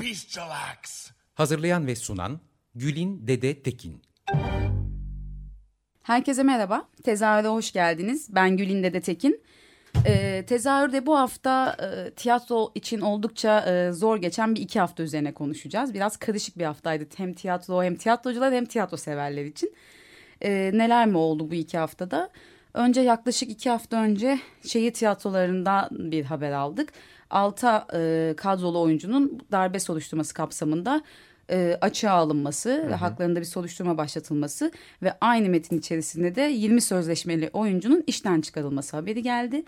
Bestial 0.00 0.50
acts. 0.50 1.10
Hazırlayan 1.34 1.86
ve 1.86 1.96
sunan 1.96 2.40
Gülin 2.74 3.26
Dede 3.26 3.62
Tekin. 3.62 4.02
Herkese 6.02 6.42
merhaba. 6.42 6.88
Tezahürde 7.04 7.48
hoş 7.48 7.72
geldiniz. 7.72 8.34
Ben 8.34 8.56
Gülin 8.56 8.82
Dede 8.82 9.00
Tekin. 9.00 9.42
Ee, 10.06 10.44
tezahürde 10.46 11.06
bu 11.06 11.18
hafta 11.18 11.76
e, 11.82 12.10
tiyatro 12.10 12.72
için 12.74 13.00
oldukça 13.00 13.60
e, 13.60 13.92
zor 13.92 14.16
geçen 14.16 14.54
bir 14.54 14.60
iki 14.60 14.80
hafta 14.80 15.02
üzerine 15.02 15.34
konuşacağız. 15.34 15.94
Biraz 15.94 16.16
karışık 16.16 16.58
bir 16.58 16.64
haftaydı. 16.64 17.04
Hem 17.16 17.34
tiyatro 17.34 17.82
hem 17.82 17.96
tiyatrocular 17.96 18.54
hem 18.54 18.64
tiyatro 18.64 18.96
severler 18.96 19.44
için. 19.44 19.74
Ee, 20.42 20.70
neler 20.74 21.06
mi 21.06 21.16
oldu 21.16 21.50
bu 21.50 21.54
iki 21.54 21.78
haftada? 21.78 22.30
Önce 22.74 23.00
yaklaşık 23.00 23.50
iki 23.50 23.70
hafta 23.70 24.02
önce 24.02 24.40
şehir 24.66 24.92
tiyatrolarından 24.92 25.88
bir 25.90 26.24
haber 26.24 26.52
aldık. 26.52 26.92
Alta 27.30 27.86
e, 27.94 28.34
kadrolu 28.36 28.80
oyuncunun 28.80 29.40
darbe 29.52 29.80
soruşturması 29.80 30.34
kapsamında 30.34 31.02
e, 31.50 31.78
açığa 31.80 32.12
alınması 32.12 32.70
hı 32.70 32.86
hı. 32.86 32.88
ve 32.88 32.94
haklarında 32.94 33.40
bir 33.40 33.44
soruşturma 33.44 33.98
başlatılması 33.98 34.72
ve 35.02 35.12
aynı 35.20 35.48
metin 35.48 35.78
içerisinde 35.78 36.34
de 36.34 36.42
20 36.42 36.80
sözleşmeli 36.80 37.50
oyuncunun 37.52 38.04
işten 38.06 38.40
çıkarılması 38.40 38.96
haberi 38.96 39.22
geldi. 39.22 39.64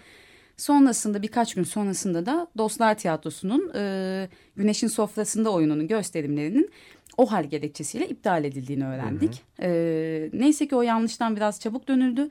Sonrasında 0.57 1.23
birkaç 1.23 1.55
gün 1.55 1.63
sonrasında 1.63 2.27
da 2.27 2.47
Dostlar 2.59 2.99
Tiyatrosu'nun 2.99 3.73
e, 3.75 4.29
Güneşin 4.57 4.89
Sofrası'nda 4.89 5.51
oyununun 5.51 5.89
gösterimlerinin 5.89 6.71
o 7.17 7.33
hal 7.33 7.45
gerekçesiyle 7.45 8.09
iptal 8.09 8.45
edildiğini 8.45 8.87
öğrendik. 8.87 9.43
Hı 9.61 9.67
hı. 9.67 9.71
E, 9.71 10.31
neyse 10.33 10.69
ki 10.69 10.77
o 10.77 10.83
yanlıştan 10.83 11.37
biraz 11.37 11.61
çabuk 11.61 11.89
dönüldü. 11.89 12.29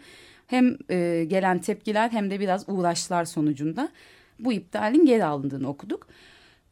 Hem 0.47 0.77
e, 0.89 1.25
gelen 1.27 1.59
tepkiler 1.59 2.09
hem 2.09 2.31
de 2.31 2.39
biraz 2.39 2.69
uğraşlar 2.69 3.25
sonucunda 3.25 3.89
bu 4.39 4.53
iptalin 4.53 5.05
geri 5.05 5.25
alındığını 5.25 5.69
okuduk. 5.69 6.07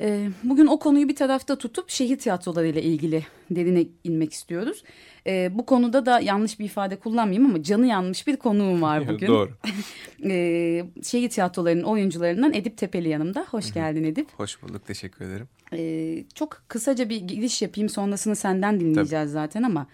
E, 0.02 0.30
bugün 0.44 0.68
o 0.68 0.80
konuyu 0.80 1.10
bir 1.10 1.16
tarafta 1.16 1.56
tutup 1.58 1.90
şehir 1.90 2.18
tiyatroları 2.18 2.68
ile 2.68 2.82
ilgili 2.82 3.26
derine 3.52 3.86
inmek 4.04 4.34
istiyoruz. 4.34 4.84
E, 5.28 5.58
bu 5.58 5.66
konuda 5.66 6.06
da 6.06 6.20
yanlış 6.20 6.60
bir 6.60 6.66
ifade 6.66 6.96
kullanmayayım 6.96 7.50
ama 7.50 7.64
canı 7.64 7.88
yanmış 7.88 8.28
bir 8.28 8.38
konuğum 8.38 8.82
var 8.82 9.08
bugün. 9.14 9.28
Doğru. 9.28 9.52
e, 10.24 10.86
şehir 11.04 11.30
tiyatrolarının 11.30 11.84
oyuncularından 11.84 12.54
Edip 12.54 12.78
Tepeli 12.78 13.10
yanımda. 13.10 13.46
Hoş 13.52 13.74
geldin 13.74 14.04
Edip. 14.04 14.28
Hoş 14.38 14.62
bulduk 14.62 14.86
teşekkür 14.86 15.26
ederim. 15.26 15.48
E, 15.74 16.24
çok 16.34 16.62
kısaca 16.68 17.10
bir 17.10 17.22
giriş 17.22 17.62
yapayım 17.62 17.90
sonrasını 17.90 18.36
senden 18.36 18.80
dinleyeceğiz 18.80 19.10
Tabii. 19.10 19.30
zaten 19.30 19.64
ama... 19.64 19.88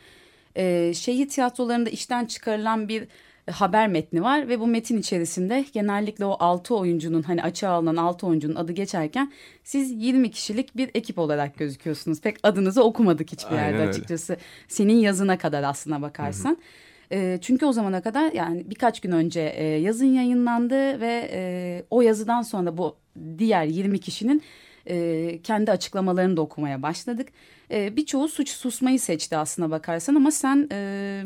E, 0.56 0.94
şehir 0.94 1.30
tiyatrolarında 1.30 1.90
işten 1.90 2.26
çıkarılan 2.26 2.88
bir 2.88 3.08
haber 3.52 3.88
metni 3.88 4.24
var 4.24 4.48
ve 4.48 4.60
bu 4.60 4.68
metin 4.68 4.98
içerisinde 4.98 5.66
genellikle 5.74 6.26
o 6.26 6.38
altı 6.40 6.76
oyuncunun 6.76 7.22
hani 7.22 7.44
açığa 7.44 7.72
alınan 7.72 7.96
altı 7.96 8.28
oyuncunun 8.28 8.56
adı 8.56 8.72
geçerken 8.72 9.32
siz 9.64 9.92
20 9.92 10.32
kişilik 10.32 10.78
bir 10.78 10.90
ekip 10.94 11.20
olarak 11.20 11.58
gözüküyorsunuz. 11.58 12.22
Pek 12.22 12.38
adınızı 12.44 12.84
okumadık 12.84 13.32
hiçbir 13.32 13.52
Aynen 13.52 13.64
yerde 13.64 13.78
öyle. 13.78 13.90
açıkçası. 13.90 14.38
Senin 14.68 14.98
yazına 14.98 15.38
kadar 15.38 15.64
aslına 15.64 16.02
bakarsan. 16.02 16.50
Hı 16.50 17.16
hı. 17.16 17.20
E, 17.20 17.40
çünkü 17.42 17.66
o 17.66 17.72
zamana 17.72 18.02
kadar 18.02 18.32
yani 18.32 18.70
birkaç 18.70 19.00
gün 19.00 19.12
önce 19.12 19.54
e, 19.56 19.66
yazın 19.66 20.06
yayınlandı 20.06 21.00
ve 21.00 21.30
e, 21.34 21.84
o 21.90 22.02
yazıdan 22.02 22.42
sonra 22.42 22.78
bu 22.78 22.96
diğer 23.38 23.66
20 23.66 24.00
kişinin 24.00 24.42
e, 24.88 25.40
kendi 25.44 25.72
açıklamalarını 25.72 26.38
da 26.38 26.42
okumaya 26.42 26.82
başladık. 26.82 27.30
E, 27.72 27.96
birçoğu 27.96 28.28
suç 28.28 28.50
susmayı 28.50 29.00
seçti 29.00 29.38
aslına 29.38 29.72
bakarsan 29.72 30.16
ama 30.16 30.32
sen 30.32 30.70
e, 30.72 31.24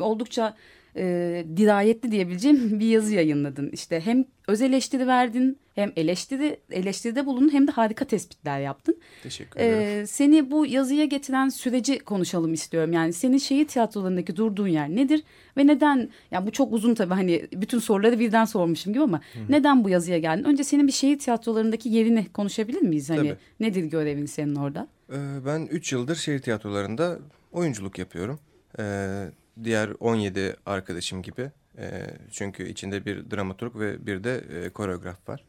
oldukça 0.00 0.56
e, 0.96 1.44
dirayetli 1.56 2.10
diyebileceğim 2.10 2.80
bir 2.80 2.86
yazı 2.86 3.14
yayınladın. 3.14 3.70
İşte 3.72 4.00
hem 4.00 4.24
öz 4.48 4.62
eleştiri 4.62 5.06
verdin 5.06 5.58
hem 5.74 5.92
eleştiri 5.96 6.60
eleştiride 6.70 7.26
bulundun 7.26 7.52
hem 7.52 7.66
de 7.66 7.72
harika 7.72 8.04
tespitler 8.04 8.60
yaptın. 8.60 8.96
Teşekkür 9.22 9.60
ederim. 9.60 10.02
Ee, 10.02 10.06
seni 10.06 10.50
bu 10.50 10.66
yazıya 10.66 11.04
getiren 11.04 11.48
süreci 11.48 11.98
konuşalım 11.98 12.52
istiyorum. 12.52 12.92
Yani 12.92 13.12
senin 13.12 13.38
şehir 13.38 13.68
tiyatrolarındaki 13.68 14.36
durduğun 14.36 14.68
yer 14.68 14.88
nedir 14.88 15.22
ve 15.56 15.66
neden? 15.66 16.08
Yani 16.30 16.46
bu 16.46 16.50
çok 16.50 16.72
uzun 16.72 16.94
tabii 16.94 17.14
hani 17.14 17.46
bütün 17.52 17.78
soruları 17.78 18.18
birden 18.18 18.44
sormuşum 18.44 18.92
gibi 18.92 19.02
ama 19.02 19.20
Hı 19.32 19.38
neden 19.48 19.84
bu 19.84 19.88
yazıya 19.88 20.18
geldin? 20.18 20.44
Önce 20.44 20.64
senin 20.64 20.86
bir 20.86 20.92
şehir 20.92 21.18
tiyatrolarındaki 21.18 21.88
yerini 21.88 22.26
konuşabilir 22.32 22.82
miyiz? 22.82 23.10
Hani 23.10 23.18
tabii. 23.18 23.36
nedir 23.60 23.84
görevin 23.84 24.26
senin 24.26 24.54
orada? 24.54 24.88
Ee, 25.12 25.16
ben 25.46 25.66
3 25.66 25.92
yıldır 25.92 26.16
şehir 26.16 26.38
tiyatrolarında 26.38 27.18
oyunculuk 27.52 27.98
yapıyorum. 27.98 28.38
Ee, 28.78 29.24
diğer 29.64 29.90
17 30.00 30.56
arkadaşım 30.66 31.22
gibi. 31.22 31.50
E, 31.78 32.06
çünkü 32.30 32.68
içinde 32.68 33.06
bir 33.06 33.30
dramaturg 33.30 33.76
ve 33.76 34.06
bir 34.06 34.24
de 34.24 34.36
e, 34.36 34.68
koreograf 34.70 35.28
var. 35.28 35.44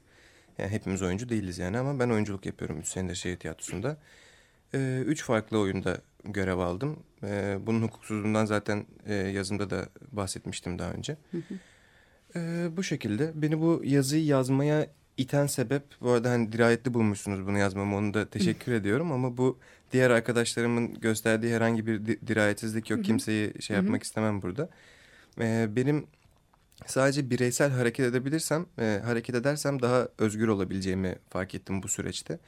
Yani 0.57 0.71
hepimiz 0.71 1.01
oyuncu 1.01 1.29
değiliz 1.29 1.57
yani 1.57 1.77
ama 1.77 1.99
ben 1.99 2.09
oyunculuk 2.09 2.45
yapıyorum 2.45 2.79
3 2.79 2.87
senedir 2.87 3.15
şehir 3.15 3.37
tiyatrosunda. 3.37 3.97
E, 4.73 5.03
üç 5.05 5.23
farklı 5.23 5.59
oyunda 5.59 5.97
görev 6.23 6.57
aldım. 6.57 6.99
E, 7.23 7.57
bunun 7.61 7.81
hukuksuzluğundan 7.81 8.45
zaten 8.45 8.85
e, 9.05 9.13
yazımda 9.13 9.69
da 9.69 9.89
bahsetmiştim 10.11 10.79
daha 10.79 10.91
önce. 10.91 11.17
E, 12.35 12.67
bu 12.77 12.83
şekilde 12.83 13.31
beni 13.35 13.61
bu 13.61 13.81
yazıyı 13.83 14.25
yazmaya 14.25 14.87
iten 15.17 15.47
sebep 15.47 15.83
bu 16.01 16.11
arada 16.11 16.29
hani 16.31 16.51
dirayetli 16.51 16.93
bulmuşsunuz 16.93 17.47
bunu 17.47 17.57
yazmamı 17.57 17.95
onu 17.95 18.13
da 18.13 18.29
teşekkür 18.29 18.71
ediyorum 18.71 19.11
ama 19.11 19.37
bu 19.37 19.57
diğer 19.93 20.09
arkadaşlarımın 20.09 20.93
gösterdiği 20.93 21.53
herhangi 21.55 21.87
bir 21.87 22.05
dirayetsizlik 22.05 22.89
yok. 22.89 23.03
Kimseyi 23.05 23.61
şey 23.61 23.75
yapmak 23.75 24.03
istemem 24.03 24.41
burada. 24.41 24.69
Ee, 25.39 25.67
benim 25.75 26.07
sadece 26.85 27.29
bireysel 27.29 27.71
hareket 27.71 28.05
edebilirsem, 28.05 28.65
e, 28.79 29.01
hareket 29.05 29.35
edersem 29.35 29.81
daha 29.81 30.07
özgür 30.17 30.47
olabileceğimi 30.47 31.15
fark 31.29 31.55
ettim 31.55 31.83
bu 31.83 31.87
süreçte. 31.87 32.39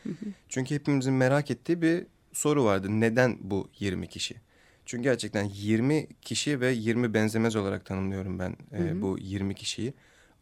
Çünkü 0.50 0.76
hepimizin 0.76 1.14
merak 1.14 1.52
ettiği 1.52 1.82
bir 1.82 2.06
soru 2.34 2.66
vardı. 2.66 2.88
Neden 2.90 3.38
bu 3.42 3.70
20 3.80 4.08
kişi? 4.08 4.36
Çünkü 4.86 5.04
gerçekten 5.04 5.44
20 5.44 6.08
kişi 6.22 6.62
ve 6.62 6.72
20 6.72 7.14
benzemez 7.14 7.56
olarak 7.56 7.86
tanımlıyorum 7.86 8.40
ben 8.40 8.56
e, 8.74 9.02
bu 9.02 9.18
20 9.20 9.56
kişiyi. 9.56 9.94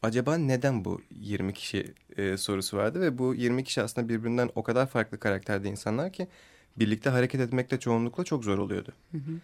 Acaba 0.03 0.38
neden 0.38 0.85
bu 0.85 1.01
20 1.11 1.53
kişi 1.53 1.94
e, 2.17 2.38
sorusu 2.38 2.78
vardı 2.78 3.01
ve 3.01 3.17
bu 3.17 3.35
20 3.35 3.63
kişi 3.63 3.81
aslında 3.81 4.09
birbirinden 4.09 4.50
o 4.56 4.63
kadar 4.63 4.88
farklı 4.88 5.19
karakterde 5.19 5.69
insanlar 5.69 6.13
ki 6.13 6.28
birlikte 6.78 7.09
hareket 7.09 7.41
etmek 7.41 7.72
de 7.72 7.79
çoğunlukla 7.79 8.23
çok 8.23 8.44
zor 8.44 8.57
oluyordu. 8.57 8.94
Hı 9.11 9.17
hı. 9.17 9.39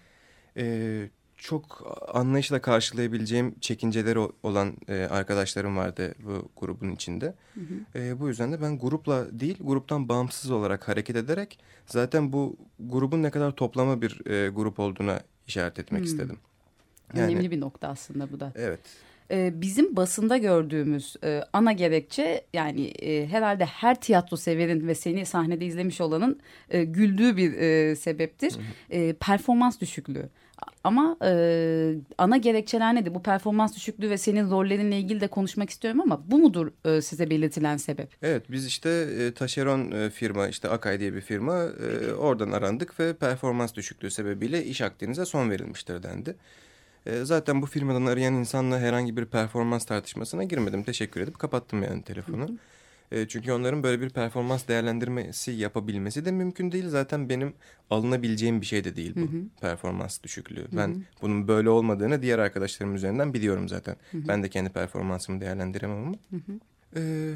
Ee, 0.57 1.09
çok 1.37 1.97
anlayışla 2.13 2.61
karşılayabileceğim 2.61 3.55
çekinceleri 3.59 4.19
olan 4.43 4.77
e, 4.87 4.95
arkadaşlarım 4.95 5.77
vardı 5.77 6.15
bu 6.23 6.49
grubun 6.57 6.91
içinde. 6.91 7.33
Hı 7.53 7.59
hı. 7.59 7.99
E, 7.99 8.19
bu 8.19 8.27
yüzden 8.27 8.51
de 8.51 8.61
ben 8.61 8.79
grupla 8.79 9.39
değil 9.39 9.57
gruptan 9.61 10.09
bağımsız 10.09 10.51
olarak 10.51 10.87
hareket 10.87 11.15
ederek 11.15 11.59
zaten 11.85 12.33
bu 12.33 12.57
grubun 12.79 13.23
ne 13.23 13.31
kadar 13.31 13.51
toplama 13.51 14.01
bir 14.01 14.25
e, 14.25 14.49
grup 14.49 14.79
olduğuna 14.79 15.21
işaret 15.47 15.79
etmek 15.79 16.01
hı. 16.01 16.05
istedim. 16.05 16.37
Yani, 17.15 17.31
Önemli 17.31 17.51
bir 17.51 17.59
nokta 17.59 17.87
aslında 17.87 18.31
bu 18.31 18.39
da. 18.39 18.51
Evet. 18.55 18.79
Ee, 19.31 19.61
bizim 19.61 19.95
basında 19.95 20.37
gördüğümüz 20.37 21.15
e, 21.23 21.41
ana 21.53 21.71
gerekçe 21.71 22.45
yani 22.53 22.87
e, 22.87 23.27
herhalde 23.27 23.65
her 23.65 24.01
tiyatro 24.01 24.37
severin 24.37 24.87
ve 24.87 24.95
seni 24.95 25.25
sahnede 25.25 25.65
izlemiş 25.65 26.01
olanın 26.01 26.39
e, 26.69 26.83
güldüğü 26.83 27.37
bir 27.37 27.51
sebeptir. 27.95 28.53
Hı 28.53 29.09
hı. 29.09 29.13
performans 29.13 29.81
düşüklüğü. 29.81 30.29
Ama 30.83 31.17
e, 31.23 31.93
ana 32.17 32.37
gerekçeler 32.37 32.95
nedir? 32.95 33.15
Bu 33.15 33.23
performans 33.23 33.75
düşüklüğü 33.75 34.09
ve 34.09 34.17
senin 34.17 34.49
rollerinle 34.49 34.99
ilgili 34.99 35.21
de 35.21 35.27
konuşmak 35.27 35.69
istiyorum 35.69 36.01
ama 36.01 36.31
bu 36.31 36.39
mudur 36.39 36.71
e, 36.85 37.01
size 37.01 37.29
belirtilen 37.29 37.77
sebep? 37.77 38.09
Evet 38.21 38.51
biz 38.51 38.65
işte 38.65 38.89
e, 39.19 39.33
taşeron 39.33 39.91
e, 39.91 40.09
firma 40.09 40.47
işte 40.47 40.69
Akay 40.69 40.99
diye 40.99 41.13
bir 41.13 41.21
firma 41.21 41.63
e, 41.63 42.13
oradan 42.13 42.51
arandık 42.51 42.99
ve 42.99 43.13
performans 43.13 43.73
düşüklüğü 43.73 44.11
sebebiyle 44.11 44.65
iş 44.65 44.81
akdinize 44.81 45.25
son 45.25 45.49
verilmiştir 45.49 46.03
dendi. 46.03 46.35
E, 47.05 47.25
zaten 47.25 47.61
bu 47.61 47.65
firmadan 47.65 48.05
arayan 48.05 48.33
insanla 48.33 48.79
herhangi 48.79 49.17
bir 49.17 49.25
performans 49.25 49.85
tartışmasına 49.85 50.43
girmedim. 50.43 50.83
Teşekkür 50.83 51.21
edip 51.21 51.39
kapattım 51.39 51.83
yani 51.83 52.03
telefonu. 52.03 52.43
Hı 52.43 52.47
hı. 52.47 52.57
E, 53.11 53.27
çünkü 53.27 53.51
onların 53.51 53.83
böyle 53.83 54.01
bir 54.01 54.09
performans 54.09 54.67
değerlendirmesi 54.67 55.51
yapabilmesi 55.51 56.25
de 56.25 56.31
mümkün 56.31 56.71
değil. 56.71 56.87
Zaten 56.87 57.29
benim 57.29 57.53
alınabileceğim 57.89 58.61
bir 58.61 58.65
şey 58.65 58.83
de 58.83 58.95
değil 58.95 59.13
bu 59.15 59.19
hı 59.19 59.25
hı. 59.25 59.41
performans 59.61 60.23
düşüklüğü. 60.23 60.61
Hı 60.61 60.65
hı. 60.65 60.77
Ben 60.77 61.03
bunun 61.21 61.47
böyle 61.47 61.69
olmadığını 61.69 62.21
diğer 62.21 62.39
arkadaşlarım 62.39 62.95
üzerinden 62.95 63.33
biliyorum 63.33 63.69
zaten. 63.69 63.95
Hı 64.11 64.17
hı. 64.17 64.27
Ben 64.27 64.43
de 64.43 64.49
kendi 64.49 64.69
performansımı 64.69 65.41
değerlendiremem 65.41 65.97
ama. 65.97 66.15
Hı 66.29 66.35
hı. 66.35 66.59
Ee, 66.95 67.33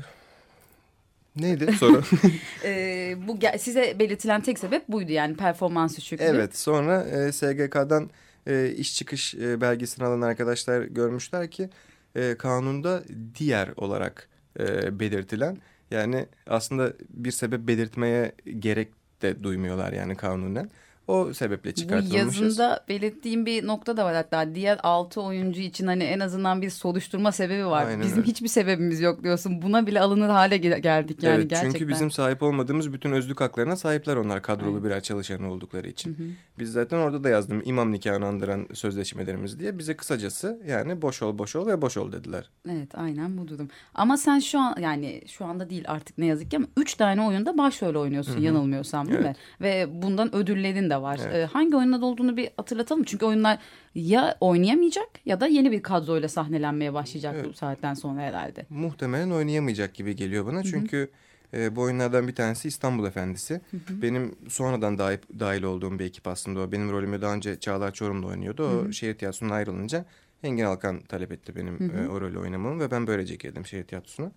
neydi 1.36 1.74
soru? 1.74 2.02
Ee, 2.64 3.16
bu 3.28 3.40
size 3.58 4.00
belirtilen 4.00 4.42
tek 4.42 4.60
sebep 4.60 4.88
buydu 4.90 5.12
yani 5.12 5.36
performans 5.36 5.98
düşüklüğü. 5.98 6.26
evet 6.26 6.58
sonra 6.58 7.04
e, 7.04 7.32
SGK'dan 7.32 8.10
e, 8.48 8.70
iş 8.78 8.96
çıkış 8.96 9.36
e, 9.36 9.62
belgesini 9.62 10.06
alan 10.06 10.22
arkadaşlar 10.22 10.82
görmüşler 10.84 11.52
ki 11.52 11.70
e, 12.16 12.36
kanunda 12.38 13.04
diğer 13.40 13.70
olarak 13.78 14.30
e, 14.60 15.00
belirtilen 15.00 15.58
yani 15.92 16.28
aslında 16.48 16.94
bir 17.10 17.32
sebep 17.32 17.68
belirtmeye 17.68 18.32
gerek 18.60 18.94
de 19.22 19.44
duymuyorlar 19.44 19.94
yani 19.94 20.16
kanunen. 20.18 20.72
O 21.08 21.34
sebeple 21.34 21.72
Bu 21.72 21.76
çıkartılmışız. 21.76 22.16
yazında 22.16 22.84
belirttiğim 22.90 23.46
bir 23.46 23.68
nokta 23.68 23.98
da 23.98 24.06
var 24.06 24.16
hatta 24.16 24.56
diğer 24.56 24.80
6 24.84 25.22
oyuncu 25.22 25.62
için 25.62 25.88
hani 25.88 26.04
en 26.04 26.20
azından 26.20 26.62
bir 26.62 26.70
soruşturma 26.70 27.32
sebebi 27.32 27.66
var. 27.66 27.86
Aynen 27.86 28.02
bizim 28.02 28.18
öyle. 28.18 28.28
hiçbir 28.28 28.48
sebebimiz 28.48 29.02
yok 29.02 29.24
diyorsun. 29.24 29.62
Buna 29.62 29.88
bile 29.88 30.02
alınır 30.02 30.30
hale 30.30 30.56
ge- 30.56 30.80
geldik 30.80 31.24
yani 31.24 31.36
evet, 31.36 31.50
gerçekten. 31.50 31.72
Çünkü 31.72 31.88
bizim 31.88 32.12
sahip 32.12 32.44
olmadığımız 32.44 32.94
bütün 32.94 33.12
özlük 33.12 33.42
haklarına 33.42 33.76
sahipler 33.76 34.16
onlar 34.16 34.42
kadrolu 34.42 34.84
birer 34.84 35.04
çalışan 35.04 35.44
oldukları 35.44 35.88
için. 35.88 36.38
Biz 36.60 36.72
zaten 36.72 36.98
orada 36.98 37.24
da 37.24 37.30
yazdım 37.30 37.62
imam 37.66 37.92
nikahını 37.92 38.26
andıran 38.26 38.68
sözleşmelerimiz 38.74 39.60
diye. 39.60 39.78
Bize 39.78 39.96
kısacası 39.96 40.60
yani 40.68 41.02
boş 41.02 41.22
ol 41.22 41.38
boş 41.38 41.56
ol 41.56 41.68
ve 41.68 41.82
boş 41.82 41.98
ol 41.98 42.12
dediler. 42.12 42.50
Evet 42.70 42.90
aynen 42.94 43.38
bu 43.38 43.48
durum. 43.48 43.70
Ama 43.96 44.18
sen 44.18 44.40
şu 44.40 44.60
an 44.60 44.76
yani 44.82 45.22
şu 45.28 45.46
anda 45.46 45.70
değil 45.70 45.84
artık 45.88 46.18
ne 46.18 46.26
yazık 46.26 46.52
ki 46.52 46.58
ama 46.58 46.68
3 46.78 46.94
tane 46.94 47.22
oyunda 47.22 47.58
başrol 47.58 47.96
oynuyorsun 47.96 48.40
yanılmıyorsam 48.42 49.08
değil 49.08 49.20
mi? 49.20 49.26
Evet. 49.26 49.38
Ve 49.62 50.02
bundan 50.02 50.36
ödüllerin 50.36 50.90
de 50.90 50.95
var. 51.02 51.20
Evet. 51.24 51.36
Ee, 51.36 51.46
hangi 51.46 51.76
oyunlar 51.76 52.02
olduğunu 52.02 52.38
bir 52.38 52.50
hatırlatalım. 52.58 53.04
Çünkü 53.04 53.26
oyunlar 53.26 53.60
ya 53.96 54.38
oynayamayacak 54.40 55.08
ya 55.26 55.40
da 55.40 55.48
yeni 55.48 55.72
bir 55.72 55.84
kadroyla 55.84 56.30
sahnelenmeye 56.30 56.94
başlayacak 56.94 57.46
bu 57.46 57.54
saatten 57.54 57.94
sonra 57.94 58.22
herhalde. 58.22 58.66
Muhtemelen 58.70 59.32
oynayamayacak 59.32 59.94
gibi 59.94 60.16
geliyor 60.16 60.46
bana. 60.46 60.64
Çünkü 60.64 61.10
e, 61.54 61.76
bu 61.76 61.82
oyunlardan 61.82 62.28
bir 62.28 62.36
tanesi 62.36 62.68
İstanbul 62.68 63.08
Efendisi. 63.08 63.62
Benim 63.90 64.36
sonradan 64.50 64.98
dahil, 64.98 65.18
dahil 65.40 65.64
olduğum 65.64 66.00
bir 66.00 66.06
ekip 66.06 66.28
aslında 66.28 66.60
o. 66.60 66.72
Benim 66.72 66.92
rolümü 66.92 67.22
daha 67.22 67.34
önce 67.34 67.60
Çağlar 67.60 67.94
Çorum'da 67.94 68.28
oynuyordu. 68.28 68.64
O 68.64 68.92
şehir 68.92 69.18
tiyatrosundan 69.18 69.56
ayrılınca 69.56 70.06
Engin 70.44 70.64
Alkan 70.64 71.02
talep 71.02 71.32
etti 71.32 71.56
benim 71.56 71.92
e, 71.98 72.08
o 72.08 72.22
rolü 72.22 72.40
oynamamı 72.40 72.80
ve 72.80 72.92
ben 72.92 73.08
böylece 73.08 73.36
girdim 73.36 73.66
şehir 73.66 73.84
tiyatrosuna. 73.84 74.32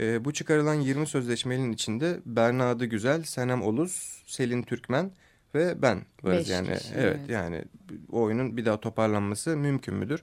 E, 0.00 0.24
bu 0.24 0.32
çıkarılan 0.32 0.74
20 0.74 1.06
sözleşmenin 1.06 1.72
içinde 1.72 2.20
Berna 2.26 2.72
Güzel, 2.72 3.22
Senem 3.22 3.62
Oluz, 3.62 4.22
Selin 4.26 4.62
Türkmen 4.62 5.10
ve 5.54 5.82
ben 5.82 6.02
varız 6.22 6.38
Beş 6.38 6.50
yani. 6.50 6.78
kişi, 6.78 6.94
evet, 6.94 7.16
evet. 7.18 7.30
yani 7.30 7.64
o 8.12 8.22
oyunun 8.22 8.56
bir 8.56 8.64
daha 8.64 8.80
toparlanması 8.80 9.56
mümkün 9.56 9.94
müdür? 9.94 10.22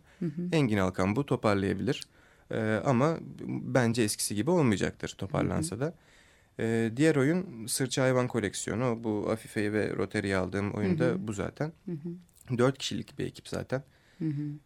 Engin 0.51 0.77
Alkan 0.77 1.15
bu 1.15 1.25
toparlayabilir. 1.25 2.07
Ee, 2.51 2.81
ama 2.85 3.17
bence 3.47 4.03
eskisi 4.03 4.35
gibi 4.35 4.49
olmayacaktır 4.49 5.15
toparlansa 5.17 5.79
da. 5.79 5.93
Ee, 6.59 6.91
diğer 6.95 7.15
oyun 7.15 7.67
Sırça 7.67 8.03
Hayvan 8.03 8.27
Koleksiyonu. 8.27 9.03
Bu 9.03 9.29
Afife'yi 9.31 9.73
ve 9.73 9.95
Rotary'i 9.97 10.35
aldığım 10.35 10.71
oyunda 10.71 11.27
bu 11.27 11.33
zaten. 11.33 11.71
Dört 12.57 12.77
kişilik 12.77 13.19
bir 13.19 13.25
ekip 13.25 13.47
zaten. 13.47 13.83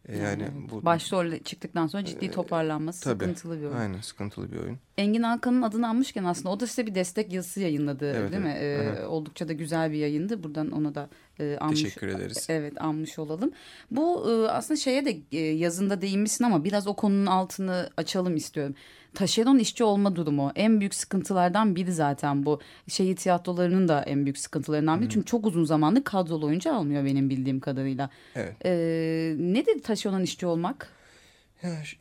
Ee, 0.08 0.18
yani 0.18 0.48
bu 0.70 0.84
Başrol 0.84 1.38
çıktıktan 1.38 1.86
sonra 1.86 2.04
ciddi 2.04 2.30
toparlanması 2.30 3.04
tabii, 3.04 3.24
sıkıntılı 3.24 3.60
bir 3.60 3.66
oyun. 3.66 3.76
Aynen 3.76 4.00
sıkıntılı 4.00 4.52
bir 4.52 4.58
oyun. 4.58 4.78
Engin 4.98 5.22
Alkan'ın 5.22 5.62
adını 5.62 5.88
almışken 5.88 6.24
aslında 6.24 6.48
o 6.48 6.60
da 6.60 6.66
size 6.66 6.86
bir 6.86 6.94
destek 6.94 7.32
yazısı 7.32 7.60
yayınladı 7.60 8.12
Evet, 8.16 8.32
değil 8.32 8.42
mi? 8.42 8.56
evet. 8.58 8.98
Ee, 9.00 9.06
oldukça 9.06 9.48
da 9.48 9.52
güzel 9.52 9.92
bir 9.92 9.96
yayındı. 9.96 10.42
Buradan 10.42 10.70
ona 10.70 10.94
da 10.94 11.08
e, 11.40 11.56
anmış, 11.60 11.82
Teşekkür 11.82 12.08
ederiz. 12.08 12.46
Evet 12.48 12.82
anmış 12.82 13.18
olalım. 13.18 13.52
Bu 13.90 14.30
e, 14.30 14.48
aslında 14.48 14.80
şeye 14.80 15.04
de 15.04 15.18
e, 15.32 15.38
yazında 15.38 16.00
değinmişsin 16.00 16.44
ama 16.44 16.64
biraz 16.64 16.86
o 16.86 16.96
konunun 16.96 17.26
altını 17.26 17.90
açalım 17.96 18.36
istiyorum. 18.36 18.74
Taşeron 19.14 19.58
işçi 19.58 19.84
olma 19.84 20.16
durumu 20.16 20.52
en 20.54 20.80
büyük 20.80 20.94
sıkıntılardan 20.94 21.76
biri 21.76 21.92
zaten 21.92 22.46
bu. 22.46 22.60
Şehir 22.88 23.16
tiyatrolarının 23.16 23.88
da 23.88 24.02
en 24.02 24.24
büyük 24.24 24.38
sıkıntılarından 24.38 25.00
biri. 25.00 25.10
Çünkü 25.10 25.26
çok 25.26 25.46
uzun 25.46 25.64
zamandır 25.64 26.04
kadrolu 26.04 26.46
oyuncu 26.46 26.74
almıyor 26.74 27.04
benim 27.04 27.30
bildiğim 27.30 27.60
kadarıyla. 27.60 28.10
Evet. 28.34 28.54
Ee, 28.64 29.34
nedir 29.38 29.82
taşeron 29.82 30.22
işçi 30.22 30.46
olmak? 30.46 30.96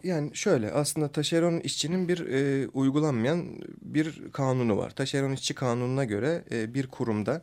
Yani 0.04 0.36
şöyle 0.36 0.72
aslında 0.72 1.08
taşeron 1.08 1.60
işçinin 1.60 2.08
bir 2.08 2.20
e, 2.20 2.68
uygulanmayan 2.68 3.46
bir 3.82 4.32
kanunu 4.32 4.78
var. 4.78 4.90
Taşeron 4.90 5.32
işçi 5.32 5.54
kanununa 5.54 6.04
göre 6.04 6.44
e, 6.52 6.74
bir 6.74 6.88
kurumda 6.88 7.42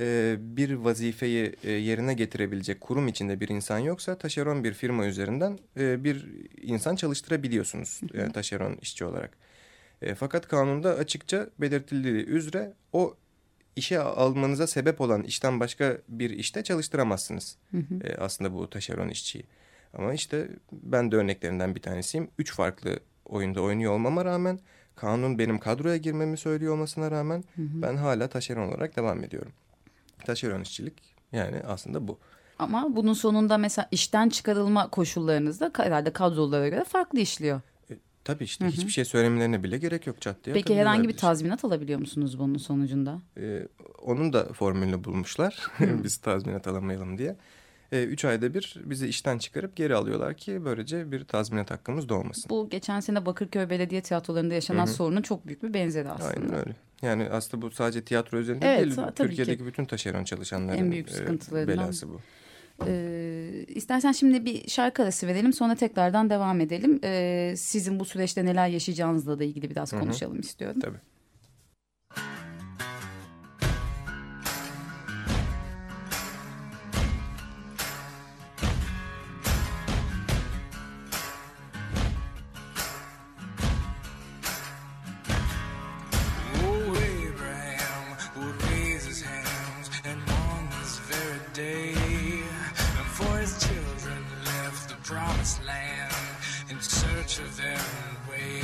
e, 0.00 0.36
bir 0.40 0.72
vazifeyi 0.72 1.52
e, 1.64 1.70
yerine 1.70 2.14
getirebilecek 2.14 2.80
kurum 2.80 3.08
içinde 3.08 3.40
bir 3.40 3.48
insan 3.48 3.78
yoksa 3.78 4.18
taşeron 4.18 4.64
bir 4.64 4.72
firma 4.74 5.06
üzerinden 5.06 5.58
e, 5.76 6.04
bir 6.04 6.26
insan 6.62 6.96
çalıştırabiliyorsunuz 6.96 8.00
e, 8.14 8.32
taşeron 8.32 8.76
işçi 8.82 9.04
olarak. 9.04 9.36
E, 10.02 10.14
fakat 10.14 10.48
kanunda 10.48 10.94
açıkça 10.94 11.50
belirtildiği 11.58 12.24
üzere 12.24 12.72
o 12.92 13.16
işe 13.76 13.98
almanıza 13.98 14.66
sebep 14.66 15.00
olan 15.00 15.22
işten 15.22 15.60
başka 15.60 15.98
bir 16.08 16.30
işte 16.30 16.62
çalıştıramazsınız. 16.62 17.56
E, 18.04 18.14
aslında 18.14 18.54
bu 18.54 18.70
taşeron 18.70 19.08
işçiyi. 19.08 19.44
Ama 19.94 20.14
işte 20.14 20.48
ben 20.72 21.12
de 21.12 21.16
örneklerinden 21.16 21.74
bir 21.74 21.82
tanesiyim. 21.82 22.28
Üç 22.38 22.52
farklı 22.52 23.00
oyunda 23.24 23.60
oynuyor 23.62 23.92
olmama 23.92 24.24
rağmen 24.24 24.60
kanun 24.96 25.38
benim 25.38 25.58
kadroya 25.58 25.96
girmemi 25.96 26.36
söylüyor 26.36 26.74
olmasına 26.74 27.10
rağmen 27.10 27.44
ben 27.56 27.96
hala 27.96 28.28
taşeron 28.28 28.68
olarak 28.68 28.96
devam 28.96 29.24
ediyorum. 29.24 29.52
Taşeron 30.24 30.60
işçilik 30.60 30.94
yani 31.32 31.62
aslında 31.66 32.08
bu. 32.08 32.18
Ama 32.58 32.96
bunun 32.96 33.12
sonunda 33.12 33.58
mesela 33.58 33.88
işten 33.90 34.28
çıkarılma 34.28 34.90
koşullarınız 34.90 35.60
da 35.60 35.66
ka- 35.66 35.84
herhalde 35.84 36.12
kadrolara 36.12 36.68
göre 36.68 36.84
farklı 36.84 37.18
işliyor. 37.20 37.60
E, 37.90 37.94
tabii 38.24 38.44
işte 38.44 38.66
hiçbir 38.66 38.90
şey 38.90 39.04
söylemelerine 39.04 39.62
bile 39.62 39.78
gerek 39.78 40.06
yok 40.06 40.20
çat 40.20 40.36
diye. 40.44 40.54
Peki 40.54 40.76
herhangi 40.76 41.08
bir 41.08 41.16
tazminat 41.16 41.64
alabiliyor 41.64 41.98
musunuz 42.00 42.38
bunun 42.38 42.58
sonucunda? 42.58 43.18
E, 43.40 43.68
onun 44.02 44.32
da 44.32 44.52
formülünü 44.52 45.04
bulmuşlar. 45.04 45.70
Biz 45.80 46.16
tazminat 46.16 46.66
alamayalım 46.68 47.18
diye. 47.18 47.36
E, 47.92 48.04
üç 48.04 48.24
ayda 48.24 48.54
bir 48.54 48.76
bizi 48.84 49.08
işten 49.08 49.38
çıkarıp 49.38 49.76
geri 49.76 49.94
alıyorlar 49.94 50.34
ki 50.34 50.64
böylece 50.64 51.12
bir 51.12 51.24
tazminat 51.24 51.70
hakkımız 51.70 52.08
doğmasın. 52.08 52.50
Bu 52.50 52.68
geçen 52.70 53.00
sene 53.00 53.26
Bakırköy 53.26 53.70
Belediye 53.70 54.00
Tiyatroları'nda 54.00 54.54
yaşanan 54.54 54.84
sorunun 54.84 55.22
çok 55.22 55.46
büyük 55.46 55.62
bir 55.62 55.74
benzeri 55.74 56.10
aslında. 56.10 56.28
Aynen 56.28 56.54
öyle. 56.54 56.76
Yani 57.02 57.28
aslında 57.30 57.62
bu 57.62 57.70
sadece 57.70 58.04
tiyatro 58.04 58.38
özelinde 58.38 58.66
Evet, 58.66 58.84
değil. 58.84 58.94
tabii 58.94 59.14
Türkiye'deki 59.28 59.58
ki. 59.58 59.66
bütün 59.66 59.84
taşeron 59.84 60.24
çalışanların 60.24 60.78
En 60.78 60.92
büyük 60.92 61.08
e, 61.52 61.68
belası 61.68 62.08
bu. 62.08 62.20
Ee, 62.86 63.64
istersen 63.68 64.12
şimdi 64.12 64.44
bir 64.44 64.68
şarkı 64.68 65.02
arası 65.02 65.26
verelim 65.26 65.52
sonra 65.52 65.74
tekrardan 65.74 66.30
devam 66.30 66.60
edelim. 66.60 67.00
Ee, 67.04 67.54
sizin 67.56 68.00
bu 68.00 68.04
süreçte 68.04 68.44
neler 68.44 68.68
yaşayacağınızla 68.68 69.38
da 69.38 69.44
ilgili 69.44 69.70
biraz 69.70 69.90
konuşalım 69.90 70.40
istiyorum. 70.40 70.80
Tabii. 70.80 70.98
The 95.40 95.66
land 95.66 96.12
in 96.68 96.78
search 96.80 97.38
of 97.38 97.56
their 97.56 97.80
way. 98.28 98.60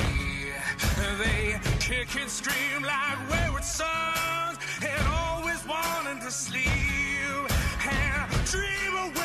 They 1.17 1.59
kick 1.79 2.15
and 2.21 2.29
scream 2.29 2.83
like 2.83 3.17
wayward 3.31 3.63
sons, 3.63 4.59
and 4.81 5.07
always 5.07 5.65
wanting 5.67 6.19
to 6.19 6.29
sleep 6.29 6.67
and 7.89 8.45
dream 8.45 8.93
away 8.95 9.16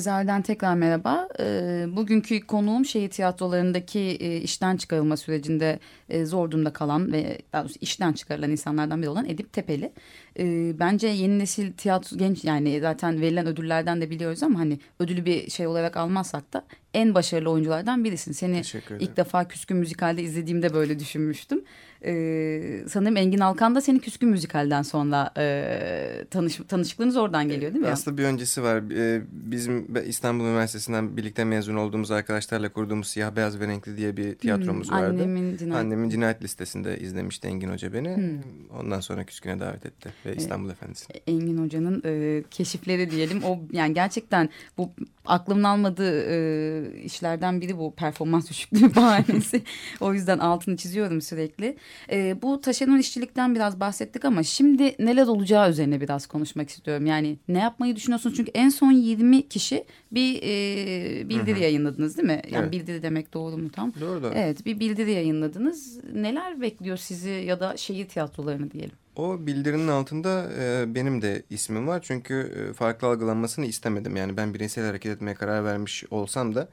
Tezahürden 0.00 0.42
tekrar 0.42 0.74
merhaba. 0.74 1.28
Ee, 1.40 1.86
bugünkü 1.88 2.40
konuğum 2.40 2.84
şehir 2.84 3.10
tiyatrolarındaki 3.10 4.00
e, 4.00 4.36
işten 4.36 4.76
çıkarılma 4.76 5.16
sürecinde 5.16 5.78
e, 6.08 6.24
zor 6.24 6.50
durumda 6.50 6.72
kalan 6.72 7.12
ve 7.12 7.38
daha 7.52 7.62
doğrusu 7.62 7.78
işten 7.80 8.12
çıkarılan 8.12 8.50
insanlardan 8.50 9.02
biri 9.02 9.08
olan 9.08 9.28
Edip 9.28 9.52
Tepeli. 9.52 9.92
Ee, 10.38 10.72
bence 10.78 11.08
yeni 11.08 11.38
nesil 11.38 11.72
tiyatro 11.72 12.16
genç 12.18 12.44
yani 12.44 12.80
zaten 12.80 13.20
verilen 13.20 13.46
ödüllerden 13.46 14.00
de 14.00 14.10
biliyoruz 14.10 14.42
ama 14.42 14.58
hani 14.58 14.78
ödülü 15.00 15.24
bir 15.24 15.50
şey 15.50 15.66
olarak 15.66 15.96
almazsak 15.96 16.52
da 16.52 16.64
en 16.94 17.14
başarılı 17.14 17.50
oyunculardan 17.50 18.04
birisin. 18.04 18.32
Seni 18.32 18.62
ilk 19.00 19.16
defa 19.16 19.48
Küskün 19.48 19.76
Müzikal'de 19.76 20.22
izlediğimde 20.22 20.74
böyle 20.74 20.98
düşünmüştüm. 20.98 21.60
Ee, 22.04 22.84
sanırım 22.88 23.16
Engin 23.16 23.38
Alkan 23.38 23.74
da 23.74 23.80
seni 23.80 24.00
Küskün 24.00 24.28
Müzikal'den 24.28 24.82
sonra 24.82 25.32
e, 25.36 26.24
tanış, 26.30 26.60
tanışıklığınız 26.68 27.16
oradan 27.16 27.48
geliyor 27.48 27.72
değil 27.74 27.84
mi? 27.84 27.90
Aslında 27.90 28.18
bir 28.18 28.24
öncesi 28.24 28.62
var. 28.62 28.82
Ee, 28.96 29.22
Bizim 29.32 29.86
İstanbul 30.06 30.44
Üniversitesi'nden 30.44 31.16
birlikte 31.16 31.44
mezun 31.44 31.74
olduğumuz 31.76 32.10
arkadaşlarla 32.10 32.72
kurduğumuz 32.72 33.06
Siyah 33.08 33.36
Beyaz 33.36 33.60
ve 33.60 33.66
Renkli 33.66 33.96
diye 33.96 34.16
bir 34.16 34.34
tiyatromuz 34.34 34.88
Hmm, 34.90 34.96
vardı. 34.96 35.06
Annemin 35.22 35.56
cinayet. 35.56 35.84
Annemin 35.84 36.10
cinayet 36.10 36.42
listesinde 36.42 36.98
izlemişti 36.98 37.48
Engin 37.48 37.68
Hoca 37.68 37.92
beni. 37.92 38.16
Hmm. 38.16 38.78
Ondan 38.80 39.00
sonra 39.00 39.24
Küskün'e 39.24 39.60
davet 39.60 39.86
etti 39.86 40.08
ve 40.26 40.36
İstanbul 40.36 40.70
Efendisi'ne. 40.70 41.16
Engin 41.26 41.64
Hoca'nın 41.64 42.02
e, 42.04 42.42
keşifleri 42.50 43.10
diyelim. 43.10 43.42
O 43.44 43.58
yani 43.72 43.94
gerçekten 43.94 44.48
bu 44.78 44.90
aklımın 45.26 45.62
almadığı 45.64 46.22
e, 46.30 46.79
işlerden 47.04 47.60
biri 47.60 47.78
bu 47.78 47.94
performans 47.94 48.50
düşüklüğü 48.50 48.94
bahanesi. 48.96 49.62
o 50.00 50.14
yüzden 50.14 50.38
altını 50.38 50.76
çiziyorum 50.76 51.20
sürekli. 51.20 51.76
E, 52.12 52.42
bu 52.42 52.60
taşeron 52.60 52.98
işçilikten 52.98 53.54
biraz 53.54 53.80
bahsettik 53.80 54.24
ama 54.24 54.42
şimdi 54.42 54.94
neler 54.98 55.26
olacağı 55.26 55.70
üzerine 55.70 56.00
biraz 56.00 56.26
konuşmak 56.26 56.68
istiyorum. 56.70 57.06
Yani 57.06 57.38
ne 57.48 57.58
yapmayı 57.58 57.96
düşünüyorsunuz? 57.96 58.36
Çünkü 58.36 58.50
en 58.54 58.68
son 58.68 58.92
20 58.92 59.48
kişi 59.48 59.84
bir 60.12 60.42
e, 60.42 61.28
bildiri 61.28 61.60
yayınladınız 61.60 62.16
değil 62.16 62.28
mi? 62.28 62.42
Yani 62.50 62.62
Evet. 62.62 62.72
bildiri 62.72 63.02
demek 63.02 63.34
doğru 63.34 63.56
mu 63.58 63.70
tam? 63.70 63.92
Doğru. 64.00 64.32
Evet 64.34 64.66
bir 64.66 64.80
bildiri 64.80 65.10
yayınladınız. 65.12 65.98
Neler 66.14 66.60
bekliyor 66.60 66.96
sizi 66.96 67.30
ya 67.30 67.60
da 67.60 67.76
şehir 67.76 68.08
tiyatrolarını 68.08 68.70
diyelim? 68.70 68.99
O 69.16 69.46
bildirinin 69.46 69.88
altında 69.88 70.50
e, 70.58 70.94
benim 70.94 71.22
de 71.22 71.42
ismim 71.50 71.88
var. 71.88 72.00
Çünkü 72.02 72.34
e, 72.34 72.72
farklı 72.72 73.08
algılanmasını 73.08 73.66
istemedim. 73.66 74.16
Yani 74.16 74.36
ben 74.36 74.54
bireysel 74.54 74.86
hareket 74.86 75.12
etmeye 75.12 75.34
karar 75.34 75.64
vermiş 75.64 76.04
olsam 76.10 76.54
da 76.54 76.68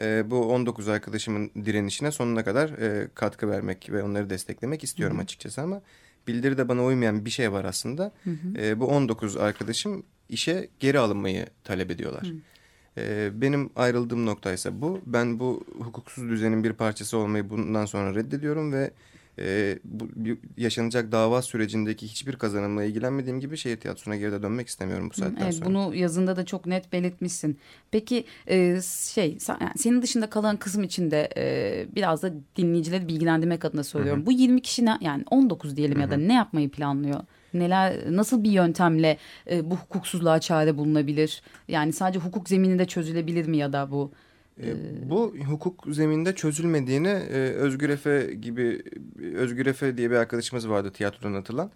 e, 0.00 0.30
bu 0.30 0.52
19 0.52 0.88
arkadaşımın 0.88 1.50
direnişine 1.64 2.10
sonuna 2.10 2.44
kadar 2.44 2.68
e, 2.68 3.08
katkı 3.14 3.50
vermek 3.50 3.90
ve 3.92 4.02
onları 4.02 4.30
desteklemek 4.30 4.84
istiyorum 4.84 5.18
açıkçası 5.18 5.62
ama 5.62 5.82
bildiride 6.26 6.68
bana 6.68 6.84
uymayan 6.84 7.24
bir 7.24 7.30
şey 7.30 7.52
var 7.52 7.64
aslında. 7.64 8.12
E, 8.56 8.80
bu 8.80 8.86
19 8.86 9.36
arkadaşım 9.36 10.02
işe 10.28 10.68
geri 10.80 10.98
alınmayı 10.98 11.46
talep 11.64 11.90
ediyorlar. 11.90 12.32
E, 12.98 13.30
benim 13.40 13.70
ayrıldığım 13.76 14.26
nokta 14.26 14.52
ise 14.52 14.80
bu. 14.80 15.00
Ben 15.06 15.40
bu 15.40 15.64
hukuksuz 15.78 16.28
düzenin 16.28 16.64
bir 16.64 16.72
parçası 16.72 17.18
olmayı 17.18 17.50
bundan 17.50 17.86
sonra 17.86 18.14
reddediyorum 18.14 18.72
ve 18.72 18.90
e, 19.40 19.78
bu 19.84 20.08
yaşanacak 20.56 21.12
dava 21.12 21.42
sürecindeki 21.42 22.06
hiçbir 22.06 22.36
kazanımla 22.36 22.84
ilgilenmediğim 22.84 23.40
gibi 23.40 23.56
şehir 23.56 23.76
tiyatrosuna 23.76 24.16
geri 24.16 24.32
de 24.32 24.42
dönmek 24.42 24.68
istemiyorum 24.68 25.10
bu 25.10 25.14
saatten 25.14 25.42
Evet, 25.42 25.54
sonra. 25.54 25.66
bunu 25.66 25.94
yazında 25.94 26.36
da 26.36 26.46
çok 26.46 26.66
net 26.66 26.92
belirtmişsin. 26.92 27.58
Peki 27.90 28.24
e, 28.48 28.80
şey 29.14 29.38
yani 29.48 29.72
senin 29.76 30.02
dışında 30.02 30.30
kalan 30.30 30.56
kısım 30.56 30.82
için 30.82 31.10
de 31.10 31.28
e, 31.36 31.86
biraz 31.94 32.22
da 32.22 32.32
dinleyicileri 32.56 33.08
bilgilendirmek 33.08 33.64
adına 33.64 33.84
soruyorum. 33.84 34.26
Bu 34.26 34.32
20 34.32 34.62
kişi 34.62 34.84
ne, 34.84 34.98
yani 35.00 35.24
19 35.30 35.76
diyelim 35.76 36.00
ya 36.00 36.10
da 36.10 36.16
ne 36.16 36.34
yapmayı 36.34 36.70
planlıyor? 36.70 37.20
Neler 37.54 37.94
nasıl 38.10 38.44
bir 38.44 38.50
yöntemle 38.50 39.18
e, 39.50 39.70
bu 39.70 39.76
hukuksuzluğa 39.76 40.38
çare 40.40 40.78
bulunabilir? 40.78 41.42
Yani 41.68 41.92
sadece 41.92 42.18
hukuk 42.18 42.48
zemininde 42.48 42.86
çözülebilir 42.86 43.46
mi 43.46 43.56
ya 43.56 43.72
da 43.72 43.90
bu? 43.90 44.12
E, 44.62 44.74
bu 45.10 45.34
hukuk 45.48 45.86
zeminde 45.90 46.34
çözülmediğini 46.34 47.08
e, 47.08 47.38
Özgür 47.38 47.90
Efe 47.90 48.34
gibi 48.42 48.82
Özgür 49.34 49.66
Efe 49.66 49.96
diye 49.96 50.10
bir 50.10 50.16
arkadaşımız 50.16 50.68
vardı 50.68 50.92
tiyatrodan 50.92 51.34
atılan. 51.34 51.70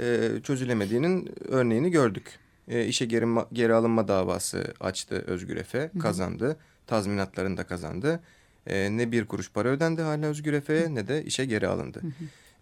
E, 0.00 0.30
çözülemediğinin 0.42 1.30
örneğini 1.48 1.90
gördük. 1.90 2.38
E, 2.68 2.86
işe 2.86 3.06
geri, 3.06 3.26
geri 3.52 3.74
alınma 3.74 4.08
davası 4.08 4.74
açtı 4.80 5.24
Özgür 5.26 5.56
Efe. 5.56 5.90
Kazandı. 6.00 6.56
Tazminatlarını 6.86 7.56
da 7.56 7.64
kazandı. 7.64 8.20
E, 8.66 8.96
ne 8.96 9.12
bir 9.12 9.24
kuruş 9.24 9.52
para 9.52 9.68
ödendi 9.68 10.02
hala 10.02 10.26
Özgür 10.26 10.52
Efe'ye 10.52 10.94
ne 10.94 11.08
de 11.08 11.24
işe 11.24 11.44
geri 11.44 11.66
alındı. 11.68 12.02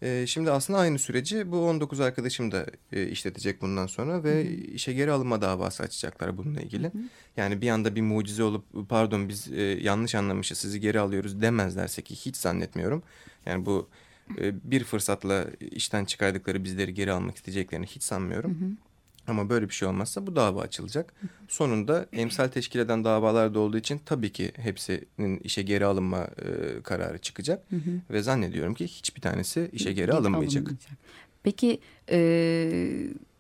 E, 0.03 0.27
şimdi 0.27 0.51
aslında 0.51 0.79
aynı 0.79 0.99
süreci 0.99 1.53
bu 1.53 1.69
19 1.69 2.01
arkadaşım 2.01 2.53
da 2.53 2.67
e, 2.93 3.07
işletecek 3.09 3.63
bundan 3.63 3.87
sonra 3.87 4.25
ve 4.25 4.51
işe 4.51 4.93
geri 4.93 5.11
alınma 5.11 5.43
davası 5.43 5.83
açacaklar 5.83 6.39
bununla 6.39 6.61
ilgili. 6.61 6.91
Yani 7.37 7.61
bir 7.61 7.71
anda 7.71 7.95
bir 7.97 8.03
mucize 8.03 8.43
olup 8.43 8.65
pardon 8.89 9.29
biz 9.29 9.53
e, 9.53 9.63
yanlış 9.63 10.15
anlamışız 10.15 10.59
sizi 10.59 10.81
geri 10.81 11.01
alıyoruz 11.01 11.41
demezlerse 11.41 12.03
ki 12.03 12.15
hiç 12.15 12.37
zannetmiyorum. 12.37 13.03
Yani 13.47 13.67
bu 13.67 13.89
e, 14.39 14.71
bir 14.71 14.85
fırsatla 14.85 15.47
işten 15.61 16.05
çıkardıkları 16.05 16.65
bizleri 16.65 16.95
geri 16.95 17.13
almak 17.13 17.37
isteyeceklerini 17.37 17.87
hiç 17.87 18.03
sanmıyorum. 18.03 18.79
Ama 19.29 19.49
böyle 19.51 19.69
bir 19.69 19.75
şey 19.75 19.89
olmazsa 19.89 20.27
bu 20.27 20.37
dava 20.37 20.61
açılacak. 20.61 21.15
Sonunda 21.49 22.07
emsal 22.13 22.49
teşkil 22.49 22.79
eden 22.81 23.05
davalar 23.05 23.55
da 23.55 23.59
olduğu 23.59 23.77
için 23.79 24.01
tabii 24.07 24.33
ki 24.33 24.53
hepsinin 24.57 25.39
işe 25.39 25.63
geri 25.63 25.85
alınma 25.85 26.19
e, 26.19 26.83
kararı 26.83 27.19
çıkacak. 27.19 27.65
Ve 28.11 28.23
zannediyorum 28.23 28.75
ki 28.75 28.87
hiçbir 28.87 29.21
tanesi 29.21 29.71
işe 29.73 29.93
geri 29.93 30.13
alınmayacak. 30.13 30.69
Peki 31.43 31.81
e, 32.11 32.19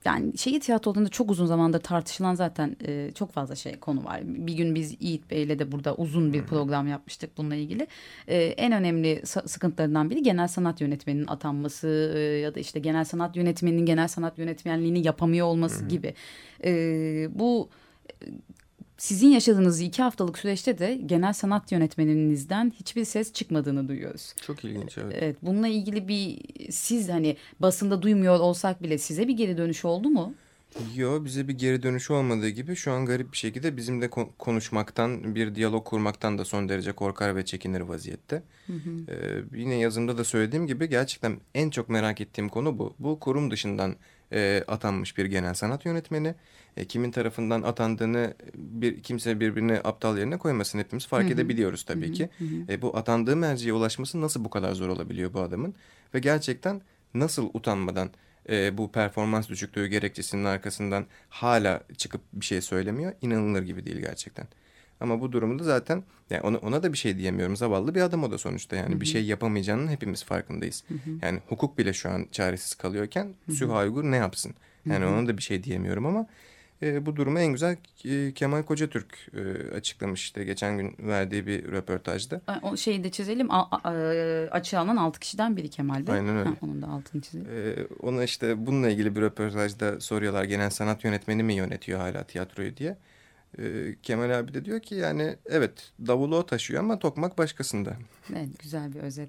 yani 0.06 0.38
şehir 0.38 0.60
tiyatrolarında 0.60 1.08
çok 1.08 1.30
uzun 1.30 1.46
zamandır 1.46 1.80
tartışılan 1.80 2.34
zaten 2.34 2.76
e, 2.86 3.10
çok 3.14 3.32
fazla 3.32 3.54
şey 3.54 3.76
konu 3.76 4.04
var. 4.04 4.20
Bir 4.24 4.54
gün 4.54 4.74
biz 4.74 4.96
Yiğit 5.00 5.30
Bey'le 5.30 5.58
de 5.58 5.72
burada 5.72 5.94
uzun 5.94 6.32
bir 6.32 6.42
program 6.42 6.88
yapmıştık 6.88 7.38
bununla 7.38 7.54
ilgili. 7.54 7.86
E, 8.28 8.44
en 8.44 8.72
önemli 8.72 9.22
sıkıntılarından 9.26 10.10
biri 10.10 10.22
genel 10.22 10.48
sanat 10.48 10.80
yönetmeninin 10.80 11.26
atanması 11.26 12.12
e, 12.16 12.18
ya 12.18 12.54
da 12.54 12.60
işte 12.60 12.80
genel 12.80 13.04
sanat 13.04 13.36
yönetmeninin 13.36 13.86
genel 13.86 14.08
sanat 14.08 14.38
yönetmenliğini 14.38 15.06
yapamıyor 15.06 15.46
olması 15.46 15.84
gibi. 15.84 16.14
E, 16.64 16.70
bu 17.38 17.68
sizin 18.98 19.28
yaşadığınız 19.28 19.80
iki 19.80 20.02
haftalık 20.02 20.38
süreçte 20.38 20.78
de 20.78 21.00
genel 21.06 21.32
sanat 21.32 21.72
yönetmeninizden 21.72 22.72
hiçbir 22.80 23.04
ses 23.04 23.32
çıkmadığını 23.32 23.88
duyuyoruz. 23.88 24.34
Çok 24.46 24.64
ilginç 24.64 24.98
evet. 24.98 25.16
Evet 25.20 25.36
bununla 25.42 25.68
ilgili 25.68 26.08
bir 26.08 26.38
siz 26.70 27.08
hani 27.08 27.36
basında 27.60 28.02
duymuyor 28.02 28.40
olsak 28.40 28.82
bile 28.82 28.98
size 28.98 29.28
bir 29.28 29.36
geri 29.36 29.56
dönüş 29.56 29.84
oldu 29.84 30.10
mu? 30.10 30.34
Yo 30.94 31.24
bize 31.24 31.48
bir 31.48 31.58
geri 31.58 31.82
dönüşü 31.82 32.12
olmadığı 32.12 32.48
gibi 32.48 32.76
şu 32.76 32.92
an 32.92 33.06
garip 33.06 33.32
bir 33.32 33.36
şekilde 33.36 33.76
bizimle 33.76 34.10
kon- 34.10 34.30
konuşmaktan, 34.38 35.34
bir 35.34 35.54
diyalog 35.54 35.86
kurmaktan 35.86 36.38
da 36.38 36.44
son 36.44 36.68
derece 36.68 36.92
korkar 36.92 37.36
ve 37.36 37.44
çekinir 37.44 37.80
vaziyette. 37.80 38.42
Ee, 38.68 38.74
yine 39.54 39.74
yazımda 39.74 40.18
da 40.18 40.24
söylediğim 40.24 40.66
gibi 40.66 40.88
gerçekten 40.88 41.40
en 41.54 41.70
çok 41.70 41.88
merak 41.88 42.20
ettiğim 42.20 42.48
konu 42.48 42.78
bu. 42.78 42.94
Bu 42.98 43.20
kurum 43.20 43.50
dışından 43.50 43.96
e, 44.32 44.64
atanmış 44.68 45.18
bir 45.18 45.24
genel 45.24 45.54
sanat 45.54 45.84
yönetmeni. 45.84 46.34
E, 46.76 46.84
kimin 46.84 47.10
tarafından 47.10 47.62
atandığını 47.62 48.34
bir 48.54 49.02
kimse 49.02 49.40
birbirini 49.40 49.80
aptal 49.84 50.18
yerine 50.18 50.38
koymasın 50.38 50.78
hepimiz 50.78 51.06
fark 51.06 51.30
edebiliyoruz 51.30 51.82
tabii 51.82 52.12
ki. 52.12 52.28
E, 52.68 52.82
bu 52.82 52.96
atandığı 52.96 53.36
merciye 53.36 53.72
ulaşması 53.72 54.20
nasıl 54.20 54.44
bu 54.44 54.50
kadar 54.50 54.72
zor 54.72 54.88
olabiliyor 54.88 55.32
bu 55.32 55.40
adamın? 55.40 55.74
Ve 56.14 56.18
gerçekten 56.18 56.80
nasıl 57.14 57.50
utanmadan 57.54 58.10
e, 58.48 58.78
bu 58.78 58.92
performans 58.92 59.48
düşüklüğü 59.48 59.86
gerekçesinin 59.86 60.44
arkasından 60.44 61.06
hala 61.28 61.82
çıkıp 61.96 62.20
bir 62.32 62.44
şey 62.44 62.60
söylemiyor. 62.60 63.12
İnanılır 63.20 63.62
gibi 63.62 63.86
değil 63.86 63.98
gerçekten. 63.98 64.46
Ama 65.00 65.20
bu 65.20 65.32
durumda 65.32 65.64
zaten 65.64 66.02
yani 66.30 66.40
ona, 66.42 66.56
ona 66.58 66.82
da 66.82 66.92
bir 66.92 66.98
şey 66.98 67.18
diyemiyorum. 67.18 67.56
Zavallı 67.56 67.94
bir 67.94 68.00
adam 68.00 68.24
o 68.24 68.30
da 68.30 68.38
sonuçta 68.38 68.76
yani 68.76 69.00
bir 69.00 69.06
şey 69.06 69.24
yapamayacağının 69.24 69.88
hepimiz 69.88 70.24
farkındayız. 70.24 70.84
Yani 71.22 71.40
hukuk 71.48 71.78
bile 71.78 71.92
şu 71.92 72.10
an 72.10 72.26
çaresiz 72.32 72.74
kalıyorken 72.74 73.34
Süha 73.50 73.82
Uygur 73.82 74.04
ne 74.04 74.16
yapsın? 74.16 74.54
Yani 74.86 75.06
ona 75.06 75.26
da 75.28 75.36
bir 75.36 75.42
şey 75.42 75.64
diyemiyorum 75.64 76.06
ama 76.06 76.26
e, 76.82 77.06
bu 77.06 77.16
durumu 77.16 77.38
en 77.38 77.52
güzel 77.52 77.76
e, 78.04 78.32
Kemal 78.32 78.62
Kocatürk 78.62 79.28
e, 79.34 79.74
açıklamış 79.76 80.22
işte 80.22 80.44
geçen 80.44 80.78
gün 80.78 80.94
verdiği 80.98 81.46
bir 81.46 81.64
röportajda. 81.72 82.40
O 82.62 82.76
şeyi 82.76 83.04
de 83.04 83.10
çizelim. 83.10 83.50
A, 83.50 83.62
a, 83.62 83.80
a- 83.84 84.48
açığa 84.50 84.80
alınan 84.80 84.96
altı 84.96 85.20
kişiden 85.20 85.56
biri 85.56 85.68
Kemal 85.70 86.06
Bey. 86.06 86.14
Aynen 86.14 86.36
öyle. 86.36 86.48
Ha, 86.48 86.54
onun 86.62 86.82
da 86.82 86.86
altını 86.88 87.22
çizelim. 87.22 87.46
Ee, 87.52 87.74
ona 88.02 88.24
işte 88.24 88.66
bununla 88.66 88.88
ilgili 88.90 89.16
bir 89.16 89.20
röportajda 89.20 90.00
soruyorlar 90.00 90.44
genel 90.44 90.70
sanat 90.70 91.04
yönetmeni 91.04 91.42
mi 91.42 91.54
yönetiyor 91.54 92.00
hala 92.00 92.22
tiyatroyu 92.24 92.76
diye. 92.76 92.96
Ee, 93.58 93.94
Kemal 94.02 94.38
abi 94.38 94.54
de 94.54 94.64
diyor 94.64 94.80
ki 94.80 94.94
yani 94.94 95.36
evet 95.46 95.92
davulu 96.06 96.36
o 96.36 96.46
taşıyor 96.46 96.80
ama 96.82 96.98
tokmak 96.98 97.38
başkasında. 97.38 97.96
Evet 98.32 98.48
güzel 98.58 98.94
bir 98.94 99.00
özet. 99.00 99.28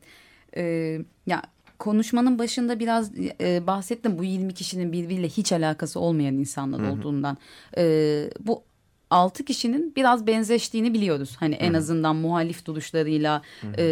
Ee, 0.57 0.99
ya 1.25 1.41
konuşmanın 1.79 2.39
başında 2.39 2.79
biraz 2.79 3.11
e, 3.41 3.67
bahsettim 3.67 4.17
bu 4.17 4.23
20 4.23 4.53
kişinin 4.53 4.91
birbiriyle 4.91 5.27
hiç 5.27 5.51
alakası 5.51 5.99
olmayan 5.99 6.35
insanlar 6.35 6.91
olduğundan. 6.91 7.37
Ee, 7.77 8.29
bu 8.39 8.63
altı 9.09 9.45
kişinin 9.45 9.95
biraz 9.95 10.27
benzeştiğini 10.27 10.93
biliyoruz. 10.93 11.35
Hani 11.39 11.55
en 11.55 11.73
azından 11.73 12.15
muhalif 12.15 12.65
duruşlarıyla 12.65 13.41
e, 13.77 13.83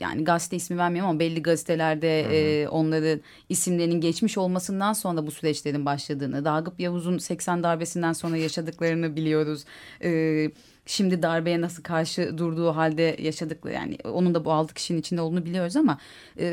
yani 0.00 0.24
gazete 0.24 0.56
ismi 0.56 0.78
vermiyorum 0.78 1.10
ama 1.10 1.18
belli 1.18 1.42
gazetelerde 1.42 2.20
e, 2.20 2.68
onların 2.68 3.20
isimlerinin 3.48 4.00
geçmiş 4.00 4.38
olmasından 4.38 4.92
sonra 4.92 5.26
bu 5.26 5.30
süreçlerin 5.30 5.86
başladığını, 5.86 6.44
Dagıp 6.44 6.80
Yavuz'un 6.80 7.18
80 7.18 7.62
darbesinden 7.62 8.12
sonra 8.12 8.36
yaşadıklarını 8.36 9.16
biliyoruz. 9.16 9.64
E, 10.04 10.50
şimdi 10.86 11.22
darbeye 11.22 11.60
nasıl 11.60 11.82
karşı 11.82 12.38
durduğu 12.38 12.76
halde 12.76 13.16
yaşadıkları 13.18 13.74
yani 13.74 13.98
onun 14.04 14.34
da 14.34 14.44
bu 14.44 14.52
altı 14.52 14.74
kişinin 14.74 15.00
içinde 15.00 15.20
olduğunu 15.20 15.44
biliyoruz 15.44 15.76
ama 15.76 15.98
e, 16.38 16.46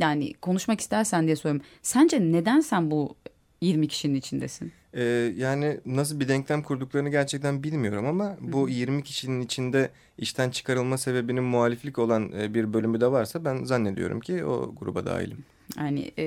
yani 0.00 0.34
konuşmak 0.34 0.80
istersen 0.80 1.26
diye 1.26 1.36
soruyorum. 1.36 1.66
Sence 1.82 2.20
neden 2.20 2.60
sen 2.60 2.90
bu 2.90 3.14
20 3.60 3.88
kişinin 3.88 4.14
içindesin? 4.14 4.72
Ee, 4.96 5.32
yani 5.36 5.80
nasıl 5.86 6.20
bir 6.20 6.28
denklem 6.28 6.62
kurduklarını 6.62 7.08
gerçekten 7.08 7.62
bilmiyorum 7.62 8.06
ama 8.06 8.36
bu 8.40 8.68
20 8.68 9.02
kişinin 9.02 9.40
içinde 9.40 9.90
işten 10.18 10.50
çıkarılma 10.50 10.98
sebebinin 10.98 11.44
muhaliflik 11.44 11.98
olan 11.98 12.32
e, 12.32 12.54
bir 12.54 12.72
bölümü 12.72 13.00
de 13.00 13.12
varsa 13.12 13.44
ben 13.44 13.64
zannediyorum 13.64 14.20
ki 14.20 14.44
o 14.44 14.74
gruba 14.80 15.06
dahilim. 15.06 15.44
Yani 15.78 16.12
e, 16.18 16.26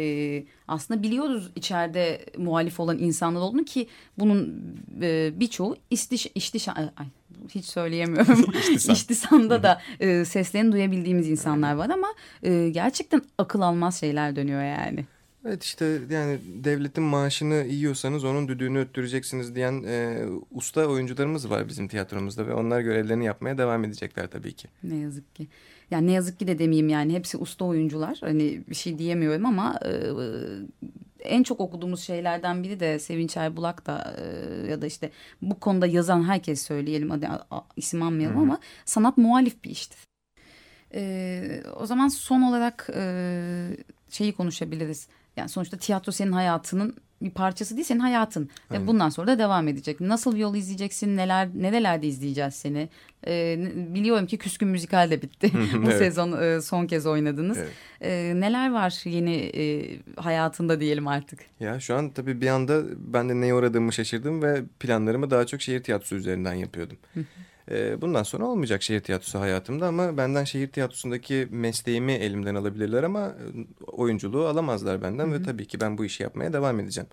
aslında 0.68 1.04
biliyoruz 1.04 1.52
içeride 1.56 2.26
muhalif 2.38 2.80
olan 2.80 2.98
insanlar 2.98 3.42
olduğunu 3.42 3.64
ki 3.66 3.88
bunun 4.18 4.64
e, 5.02 5.32
birçoğu 5.40 5.76
istiş, 5.90 6.28
iştiş, 6.36 6.68
ay, 6.68 6.90
hiç 7.50 7.66
söyleyemiyorum. 7.66 8.46
İştisam. 8.60 8.96
İştisamda 8.96 9.64
da 9.64 9.82
e, 10.00 10.26
seslerini 10.26 10.72
duyabildiğimiz 10.72 11.30
insanlar 11.30 11.74
var 11.74 11.90
ama 11.90 12.08
e, 12.44 12.70
gerçekten 12.70 13.22
akıl 13.38 13.62
almaz 13.62 14.00
şeyler 14.00 14.36
dönüyor 14.36 14.64
yani. 14.64 15.06
Evet 15.48 15.64
işte 15.64 16.00
yani 16.10 16.40
devletin 16.64 17.04
maaşını 17.04 17.56
yiyorsanız 17.56 18.24
onun 18.24 18.48
düdüğünü 18.48 18.80
öttüreceksiniz 18.80 19.56
diyen 19.56 19.84
e, 19.84 20.26
usta 20.52 20.86
oyuncularımız 20.86 21.50
var 21.50 21.68
bizim 21.68 21.88
tiyatromuzda 21.88 22.48
ve 22.48 22.54
onlar 22.54 22.82
görevlerini 22.82 23.26
yapmaya 23.26 23.58
devam 23.58 23.84
edecekler 23.84 24.28
tabii 24.28 24.54
ki. 24.54 24.68
Ne 24.84 24.96
yazık 24.96 25.36
ki. 25.36 25.48
Yani 25.92 26.08
ne 26.08 26.12
yazık 26.12 26.40
ki 26.40 26.48
de 26.48 26.60
demeyeyim 26.60 26.90
yani 26.90 27.14
hepsi 27.14 27.38
usta 27.38 27.66
oyuncular. 27.66 28.18
Hani 28.22 28.62
bir 28.70 28.76
şey 28.76 29.00
diyemiyorum 29.00 29.46
ama 29.46 29.80
e, 29.86 29.92
en 31.20 31.44
çok 31.44 31.60
okuduğumuz 31.60 32.02
şeylerden 32.02 32.64
biri 32.64 32.80
de 32.80 33.00
Sevinç 33.00 33.38
Erbulak 33.38 33.86
da 33.86 34.16
e, 34.18 34.26
ya 34.72 34.82
da 34.82 34.86
işte 34.86 35.12
bu 35.42 35.60
konuda 35.60 35.88
yazan 35.88 36.24
herkes 36.24 36.62
söyleyelim 36.62 37.10
hadi 37.10 37.28
a- 37.28 37.48
a- 37.58 37.66
isim 37.76 38.02
anmayalım 38.02 38.38
ama 38.38 38.60
sanat 38.86 39.18
muhalif 39.18 39.64
bir 39.64 39.70
iştir. 39.70 39.98
E, 40.94 41.64
o 41.80 41.86
zaman 41.86 42.08
son 42.08 42.42
olarak 42.42 42.90
e, 42.96 43.04
şeyi 44.10 44.34
konuşabiliriz. 44.34 45.08
Yani 45.38 45.50
sonuçta 45.50 45.78
tiyatro 45.78 46.12
senin 46.12 46.32
hayatının 46.32 46.96
bir 47.22 47.32
parçası 47.32 47.76
değil 47.76 47.86
senin 47.88 48.00
hayatın. 48.00 48.50
Ve 48.72 48.88
bundan 48.88 49.10
sonra 49.10 49.28
da 49.28 49.40
devam 49.40 49.68
edecek. 49.68 50.02
Nasıl 50.02 50.34
bir 50.36 50.40
yol 50.40 50.56
izleyeceksin? 50.56 51.18
Neler 51.18 51.50
nerelerde 51.56 52.08
izleyeceğiz 52.08 52.54
seni? 52.54 52.90
E, 53.28 53.56
n- 53.60 53.96
biliyorum 53.96 54.26
ki 54.26 54.38
Küskün 54.38 54.68
Müzikal 54.68 55.12
de 55.12 55.22
bitti. 55.22 55.52
bu 55.84 55.88
Evet. 55.88 55.98
sezon 55.98 56.42
e, 56.42 56.62
son 56.62 56.88
kez 56.88 57.06
oynadınız. 57.06 57.58
Evet. 57.58 57.72
E, 58.02 58.34
neler 58.40 58.72
var 58.72 59.02
yeni 59.06 59.36
e, 59.36 59.96
hayatında 60.22 60.80
diyelim 60.80 61.08
artık? 61.08 61.40
Ya 61.60 61.80
şu 61.80 61.96
an 61.96 62.10
tabii 62.10 62.42
bir 62.42 62.48
anda 62.48 62.82
ben 62.98 63.30
de 63.30 63.36
neye 63.42 63.54
uğradığımı 63.54 63.94
şaşırdım 63.94 64.42
ve 64.42 64.62
planlarımı 64.80 65.30
daha 65.32 65.46
çok 65.46 65.62
şehir 65.62 65.84
tiyatrosu 65.84 66.16
üzerinden 66.16 66.54
yapıyordum. 66.54 66.98
Ee, 67.72 68.02
bundan 68.02 68.24
sonra 68.24 68.46
olmayacak 68.46 68.84
şehir 68.84 69.00
tiyatrosu 69.00 69.40
hayatımda 69.40 69.88
ama 69.88 70.18
benden 70.18 70.44
şehir 70.44 70.68
tiyatrosundaki 70.68 71.48
mesleğimi 71.52 72.12
elimden 72.14 72.56
alabilirler 72.56 73.04
ama 73.04 73.28
e, 73.28 73.36
oyunculuğu 73.88 74.48
alamazlar 74.48 75.02
benden 75.02 75.34
ve 75.34 75.44
tabii 75.44 75.68
ki 75.68 75.82
ben 75.82 75.98
bu 75.98 76.06
işi 76.06 76.24
yapmaya 76.24 76.54
devam 76.54 76.80
edeceğim. 76.80 77.10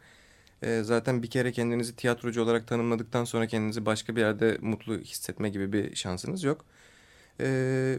Ee, 0.63 0.81
zaten 0.85 1.23
bir 1.23 1.31
kere 1.31 1.53
kendinizi 1.53 1.97
tiyatrocu 1.97 2.43
olarak 2.43 2.69
tanımladıktan 2.69 3.25
sonra 3.25 3.47
kendinizi 3.47 3.87
başka 3.87 4.17
bir 4.17 4.21
yerde 4.21 4.59
mutlu 4.61 4.99
hissetme 4.99 5.49
gibi 5.49 5.73
bir 5.73 5.95
şansınız 5.97 6.45
yok. 6.45 6.65
Ee, 7.41 7.99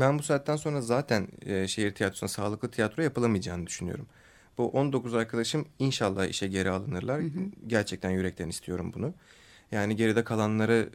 ben 0.00 0.18
bu 0.18 0.22
saatten 0.22 0.56
sonra 0.56 0.80
zaten 0.80 1.28
e, 1.46 1.68
şehir 1.68 1.94
tiyatrosuna 1.94 2.28
sağlıklı 2.28 2.70
tiyatro 2.70 3.02
yapılamayacağını 3.02 3.66
düşünüyorum. 3.66 4.06
Bu 4.58 4.68
19 4.70 5.14
arkadaşım 5.14 5.66
inşallah 5.78 6.26
işe 6.26 6.48
geri 6.48 6.70
alınırlar. 6.70 7.20
Gerçekten 7.66 8.10
yürekten 8.10 8.48
istiyorum 8.48 8.92
bunu. 8.94 9.14
Yani 9.74 9.96
geride 9.96 10.24
kalanları 10.24 10.90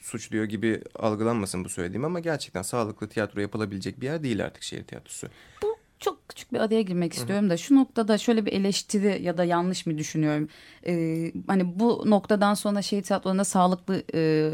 suçluyor 0.00 0.44
gibi 0.44 0.82
algılanmasın 0.94 1.64
bu 1.64 1.68
söylediğim 1.68 2.04
ama 2.04 2.20
gerçekten 2.20 2.62
sağlıklı 2.62 3.08
tiyatro 3.08 3.40
yapılabilecek 3.40 4.00
bir 4.00 4.06
yer 4.06 4.22
değil 4.22 4.44
artık 4.44 4.62
şehir 4.62 4.84
tiyatrosu. 4.84 5.26
Bu 5.62 5.76
çok 5.98 6.28
küçük 6.28 6.52
bir 6.52 6.58
araya 6.58 6.82
girmek 6.82 7.12
istiyorum 7.12 7.50
da 7.50 7.56
şu 7.56 7.74
noktada 7.74 8.18
şöyle 8.18 8.46
bir 8.46 8.52
eleştiri 8.52 9.22
ya 9.22 9.38
da 9.38 9.44
yanlış 9.44 9.86
mı 9.86 9.98
düşünüyorum? 9.98 10.48
Ee, 10.86 11.32
hani 11.46 11.80
bu 11.80 12.02
noktadan 12.06 12.54
sonra 12.54 12.82
şehir 12.82 13.02
tiyatrolarında 13.02 13.44
sağlıklı 13.44 14.02
e, 14.14 14.50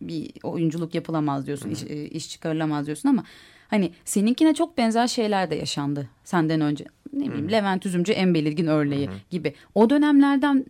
bir 0.00 0.30
oyunculuk 0.42 0.94
yapılamaz 0.94 1.46
diyorsun, 1.46 1.70
iş, 1.70 1.82
e, 1.82 2.08
iş 2.08 2.30
çıkarılamaz 2.30 2.86
diyorsun 2.86 3.08
ama 3.08 3.24
hani 3.68 3.92
seninkine 4.04 4.54
çok 4.54 4.78
benzer 4.78 5.06
şeyler 5.06 5.50
de 5.50 5.54
yaşandı 5.54 6.08
senden 6.24 6.60
önce. 6.60 6.84
Ne 7.12 7.28
bileyim 7.28 7.52
Levent 7.52 7.86
Üzümcü 7.86 8.12
en 8.12 8.34
belirgin 8.34 8.66
örneği 8.66 9.08
gibi. 9.30 9.54
O 9.74 9.90
dönemlerden 9.90 10.64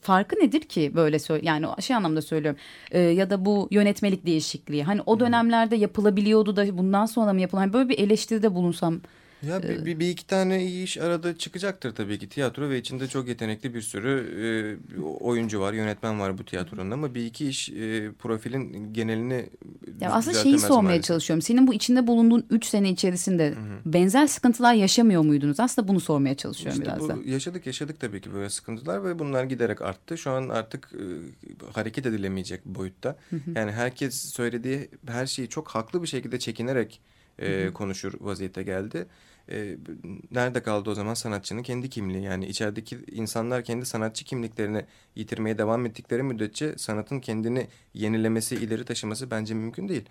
farkı 0.00 0.36
nedir 0.36 0.60
ki 0.60 0.92
böyle 0.94 1.18
söyle 1.18 1.46
yani 1.46 1.66
şey 1.80 1.96
anlamda 1.96 2.22
söylüyorum 2.22 2.60
Ee, 2.90 2.98
ya 3.00 3.30
da 3.30 3.44
bu 3.44 3.68
yönetmelik 3.70 4.26
değişikliği? 4.26 4.84
Hani 4.84 5.02
o 5.06 5.20
dönemlerde 5.20 5.76
yapılabiliyordu 5.76 6.56
da 6.56 6.78
bundan 6.78 7.06
sonra 7.06 7.32
mı 7.32 7.40
yapılan 7.40 7.60
hani 7.60 7.72
böyle 7.72 7.88
bir 7.88 7.98
eleştiride 7.98 8.54
bulunsam 8.54 9.00
Ya 9.42 9.62
bir, 9.62 9.84
bir, 9.84 10.00
bir 10.00 10.08
iki 10.08 10.26
tane 10.26 10.64
iyi 10.64 10.84
iş 10.84 10.98
arada 10.98 11.38
çıkacaktır 11.38 11.94
tabii 11.94 12.18
ki 12.18 12.28
tiyatro 12.28 12.70
ve 12.70 12.78
içinde 12.78 13.08
çok 13.08 13.28
yetenekli 13.28 13.74
bir 13.74 13.80
sürü 13.82 14.10
e, 15.00 15.00
oyuncu 15.02 15.60
var, 15.60 15.72
yönetmen 15.72 16.20
var 16.20 16.38
bu 16.38 16.44
tiyatronun 16.44 16.90
ama 16.90 17.14
bir 17.14 17.26
iki 17.26 17.48
iş 17.48 17.68
e, 17.68 18.12
profilin 18.18 18.92
genelini 18.94 19.50
ya 20.00 20.12
aslında 20.12 20.38
şeyi 20.38 20.58
sormaya 20.58 20.82
maalesef. 20.82 21.04
çalışıyorum 21.04 21.42
senin 21.42 21.66
bu 21.66 21.74
içinde 21.74 22.06
bulunduğun 22.06 22.46
3 22.50 22.64
sene 22.66 22.90
içerisinde 22.90 23.54
benzer 23.84 24.26
sıkıntılar 24.26 24.74
yaşamıyor 24.74 25.22
muydunuz 25.22 25.60
aslında 25.60 25.88
bunu 25.88 26.00
sormaya 26.00 26.34
çalışıyorum 26.34 26.80
İşte 26.82 26.96
biraz 26.96 27.08
da. 27.08 27.16
bu 27.16 27.28
yaşadık 27.28 27.66
yaşadık 27.66 28.00
tabii 28.00 28.20
ki 28.20 28.34
böyle 28.34 28.50
sıkıntılar 28.50 29.04
ve 29.04 29.18
bunlar 29.18 29.44
giderek 29.44 29.82
arttı. 29.82 30.18
Şu 30.18 30.30
an 30.30 30.48
artık 30.48 30.92
e, 30.92 31.04
hareket 31.72 32.06
edilemeyecek 32.06 32.64
boyutta. 32.64 33.16
Yani 33.54 33.72
herkes 33.72 34.14
söylediği 34.14 34.88
her 35.06 35.26
şeyi 35.26 35.48
çok 35.48 35.68
haklı 35.68 36.02
bir 36.02 36.08
şekilde 36.08 36.38
çekinerek 36.38 37.00
e, 37.38 37.70
konuşur 37.72 38.12
vaziyete 38.20 38.62
geldi. 38.62 39.06
E, 39.52 39.76
nerede 40.30 40.62
kaldı 40.62 40.90
o 40.90 40.94
zaman 40.94 41.14
sanatçının 41.14 41.62
kendi 41.62 41.90
kimliği? 41.90 42.22
Yani 42.24 42.46
içerideki 42.46 42.98
insanlar 43.12 43.64
kendi 43.64 43.86
sanatçı 43.86 44.24
kimliklerini 44.24 44.84
yitirmeye 45.16 45.58
devam 45.58 45.86
ettikleri 45.86 46.22
müddetçe 46.22 46.78
sanatın 46.78 47.20
kendini 47.20 47.68
yenilemesi, 47.94 48.56
ileri 48.56 48.84
taşıması 48.84 49.30
bence 49.30 49.54
mümkün 49.54 49.88
değil. 49.88 50.04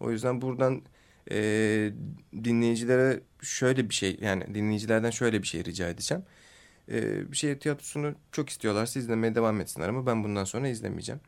O 0.00 0.10
yüzden 0.10 0.40
buradan 0.40 0.82
e, 1.30 1.92
dinleyicilere 2.44 3.20
şöyle 3.42 3.88
bir 3.88 3.94
şey 3.94 4.18
yani 4.20 4.54
dinleyicilerden 4.54 5.10
şöyle 5.10 5.42
bir 5.42 5.46
şey 5.46 5.64
rica 5.64 5.88
edeceğim. 5.88 6.24
E, 6.90 7.30
bir 7.32 7.36
şehir 7.36 7.60
tiyatrosunu 7.60 8.14
çok 8.32 8.48
istiyorlarsa 8.50 9.00
izlemeye 9.00 9.34
devam 9.34 9.60
etsinler 9.60 9.88
ama 9.88 10.06
ben 10.06 10.24
bundan 10.24 10.44
sonra 10.44 10.68
izlemeyeceğim. 10.68 11.20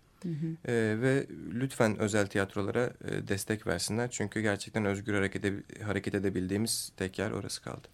E, 0.69 0.73
ve 1.01 1.27
lütfen 1.55 1.99
özel 1.99 2.27
tiyatrolara 2.27 2.91
e, 3.05 3.29
destek 3.29 3.67
versinler 3.67 4.11
çünkü 4.11 4.41
gerçekten 4.41 4.85
özgür 4.85 5.15
hareket, 5.15 5.45
ede- 5.45 5.85
hareket 5.85 6.15
edebildiğimiz 6.15 6.93
tek 6.97 7.19
yer 7.19 7.31
orası 7.31 7.63
kaldı. 7.63 7.89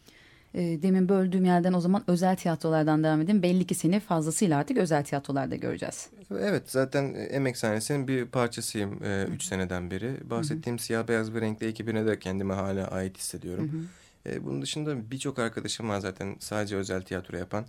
Ee, 0.55 0.83
demin 0.83 1.09
böldüğüm 1.09 1.45
yerden 1.45 1.73
o 1.73 1.81
zaman 1.81 2.03
özel 2.07 2.37
tiyatrolardan 2.37 3.05
devam 3.05 3.21
edeyim. 3.21 3.43
Belli 3.43 3.67
ki 3.67 3.75
seni 3.75 4.01
fazlasıyla 4.01 4.59
artık 4.59 4.77
özel 4.79 5.05
tiyatrolarda 5.05 5.57
göreceğiz. 5.57 6.09
Evet 6.31 6.62
zaten 6.67 7.15
e, 7.15 7.19
Emek 7.23 7.57
sahnesinin 7.57 8.09
bir 8.09 8.27
parçasıyım 8.27 9.01
3 9.35 9.43
seneden 9.43 9.91
beri. 9.91 10.31
Bahsettiğim 10.31 10.79
siyah 10.79 11.09
beyaz 11.09 11.35
bir 11.35 11.41
renkli 11.41 11.67
ekibine 11.67 12.07
de 12.07 12.19
kendime 12.19 12.55
hala 12.55 12.89
ait 12.89 13.19
hissediyorum. 13.19 13.89
E, 14.27 14.45
bunun 14.45 14.62
dışında 14.62 15.11
birçok 15.11 15.39
arkadaşım 15.39 15.89
var 15.89 16.01
zaten 16.01 16.37
sadece 16.39 16.77
özel 16.77 17.03
tiyatro 17.03 17.37
yapan. 17.37 17.67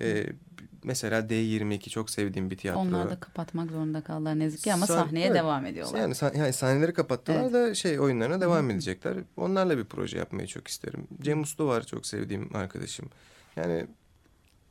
E, 0.00 0.26
mesela 0.84 1.20
D22 1.20 1.88
çok 1.88 2.10
sevdiğim 2.10 2.50
bir 2.50 2.56
tiyatro. 2.56 2.80
Onlar 2.80 3.10
da 3.10 3.20
kapatmak 3.20 3.70
zorunda 3.70 4.00
kaldılar 4.00 4.38
ne 4.38 4.44
yazık 4.44 4.62
ki 4.62 4.72
ama 4.72 4.86
Sah- 4.86 4.88
sahneye 4.94 5.26
evet. 5.26 5.36
devam 5.36 5.66
ediyorlar. 5.66 5.98
Yani, 5.98 6.14
sah- 6.14 6.38
yani 6.38 6.52
sahneleri 6.52 6.92
kapattılar 6.92 7.40
Evet. 7.42 7.52
da 7.52 7.74
şey 7.74 8.00
oyunlarına 8.00 8.40
devam 8.40 8.70
edecekler. 8.70 9.14
Onlarla 9.36 9.78
bir 9.78 9.84
proje 9.84 10.18
yapmayı 10.18 10.48
çok 10.48 10.68
isterim. 10.68 11.06
Cem 11.22 11.42
Uslu 11.42 11.66
var 11.66 11.86
çok 11.86 12.06
sevdiğim 12.06 12.56
arkadaşım. 12.56 13.10
Yani 13.56 13.86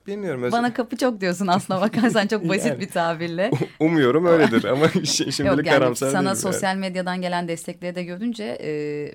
bilmiyorum. 0.07 0.43
özel- 0.43 0.59
Bana 0.59 0.73
kapı 0.73 0.97
çok 0.97 1.21
diyorsun 1.21 1.47
aslına 1.47 1.81
bakarsan 1.81 2.27
çok 2.33 2.49
basit 2.49 2.65
Yani. 2.65 2.79
bir 2.79 2.89
tabirle. 2.89 3.51
Umuyorum 3.79 4.25
öyledir 4.25 4.63
ama 4.63 4.87
şey, 5.03 5.31
şimdilik 5.31 5.39
Yok 5.57 5.65
yani 5.65 5.79
karamsar 5.79 6.07
sana 6.07 6.13
değilim 6.19 6.25
yani. 6.27 6.37
sosyal 6.37 6.75
medyadan 6.75 7.21
gelen 7.21 7.47
destekleri 7.47 7.95
de 7.95 8.03
görünce 8.03 8.43
e, 8.43 8.71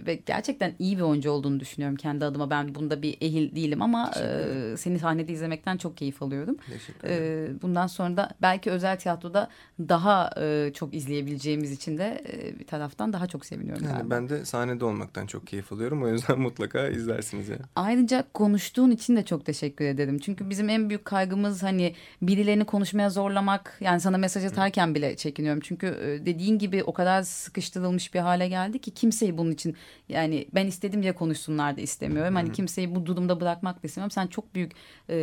ve 0.07 0.15
gerçekten 0.27 0.75
iyi 0.79 0.97
bir 0.97 1.03
oyuncu 1.03 1.31
olduğunu 1.31 1.61
düşünüyorum 1.61 1.97
kendi 1.97 2.25
adıma. 2.25 2.51
Ben 2.51 2.75
bunda 2.75 3.03
bir 3.03 3.17
ehil 3.21 3.55
değilim 3.57 3.83
ama 3.83 4.11
e, 4.23 4.77
seni 4.77 4.99
sahnede 4.99 5.33
izlemekten 5.33 5.77
çok 5.77 5.97
keyif 5.97 6.23
alıyorum. 6.23 6.57
E, 7.05 7.47
bundan 7.63 7.87
sonra 7.87 8.17
da 8.17 8.31
belki 8.43 8.71
özel 8.71 8.99
tiyatroda 8.99 9.49
daha 9.79 10.31
e, 10.41 10.71
çok 10.75 10.95
izleyebileceğimiz 10.95 11.73
için 11.73 11.99
de 11.99 12.23
e, 12.33 12.59
bir 12.59 12.67
taraftan 12.67 13.13
daha 13.13 13.27
çok 13.27 13.47
seviniyorum. 13.47 13.85
Yani 13.85 13.93
galiba. 13.97 14.11
ben 14.15 14.29
de 14.29 14.45
sahnede 14.45 14.85
olmaktan 14.85 15.27
çok 15.27 15.47
keyif 15.47 15.73
alıyorum. 15.73 16.03
O 16.03 16.09
yüzden 16.09 16.41
mutlaka 16.49 16.89
izlersiniz 16.89 17.49
yani. 17.49 17.61
Ayrıca 17.77 18.25
konuştuğun 18.35 18.91
için 18.91 19.17
de 19.17 19.25
çok 19.25 19.47
teşekkür 19.47 19.85
ederim. 19.85 20.19
Çünkü 20.19 20.51
bizim 20.51 20.69
en 20.69 20.78
en 20.79 20.89
büyük 20.89 21.05
kaygımız 21.05 21.63
hani 21.63 21.95
birilerini 22.23 22.65
konuşmaya 22.65 23.11
zorlamak. 23.11 23.79
Yani 23.81 24.01
sana 24.01 24.19
mesaj 24.19 24.45
atarken 24.45 24.95
bile 24.95 25.17
çekiniyorum. 25.17 25.61
Çünkü 25.65 25.87
e, 25.87 26.27
dediğin 26.27 26.59
gibi 26.59 26.85
o 26.85 26.93
kadar 26.93 27.23
sıkıştırılmış 27.23 28.15
bir 28.15 28.21
hale 28.21 28.49
geldi 28.49 28.79
ki 28.79 28.91
kimseyi 28.91 29.39
bunun 29.39 29.51
için 29.51 29.77
yani 30.09 30.49
ben 30.55 30.67
istedim 30.67 31.03
diye 31.03 31.13
konuşsunlar 31.13 31.77
da 31.77 31.81
istemiyorum. 31.81 32.35
Hani 32.35 32.53
kimseyi 32.53 32.95
bu 32.95 33.07
durumda 33.07 33.41
bırakmak 33.41 33.83
da 33.83 33.87
istemiyorum. 33.87 34.11
Sen 34.11 34.27
çok 34.27 34.55
büyük 34.55 34.73
e, 35.09 35.17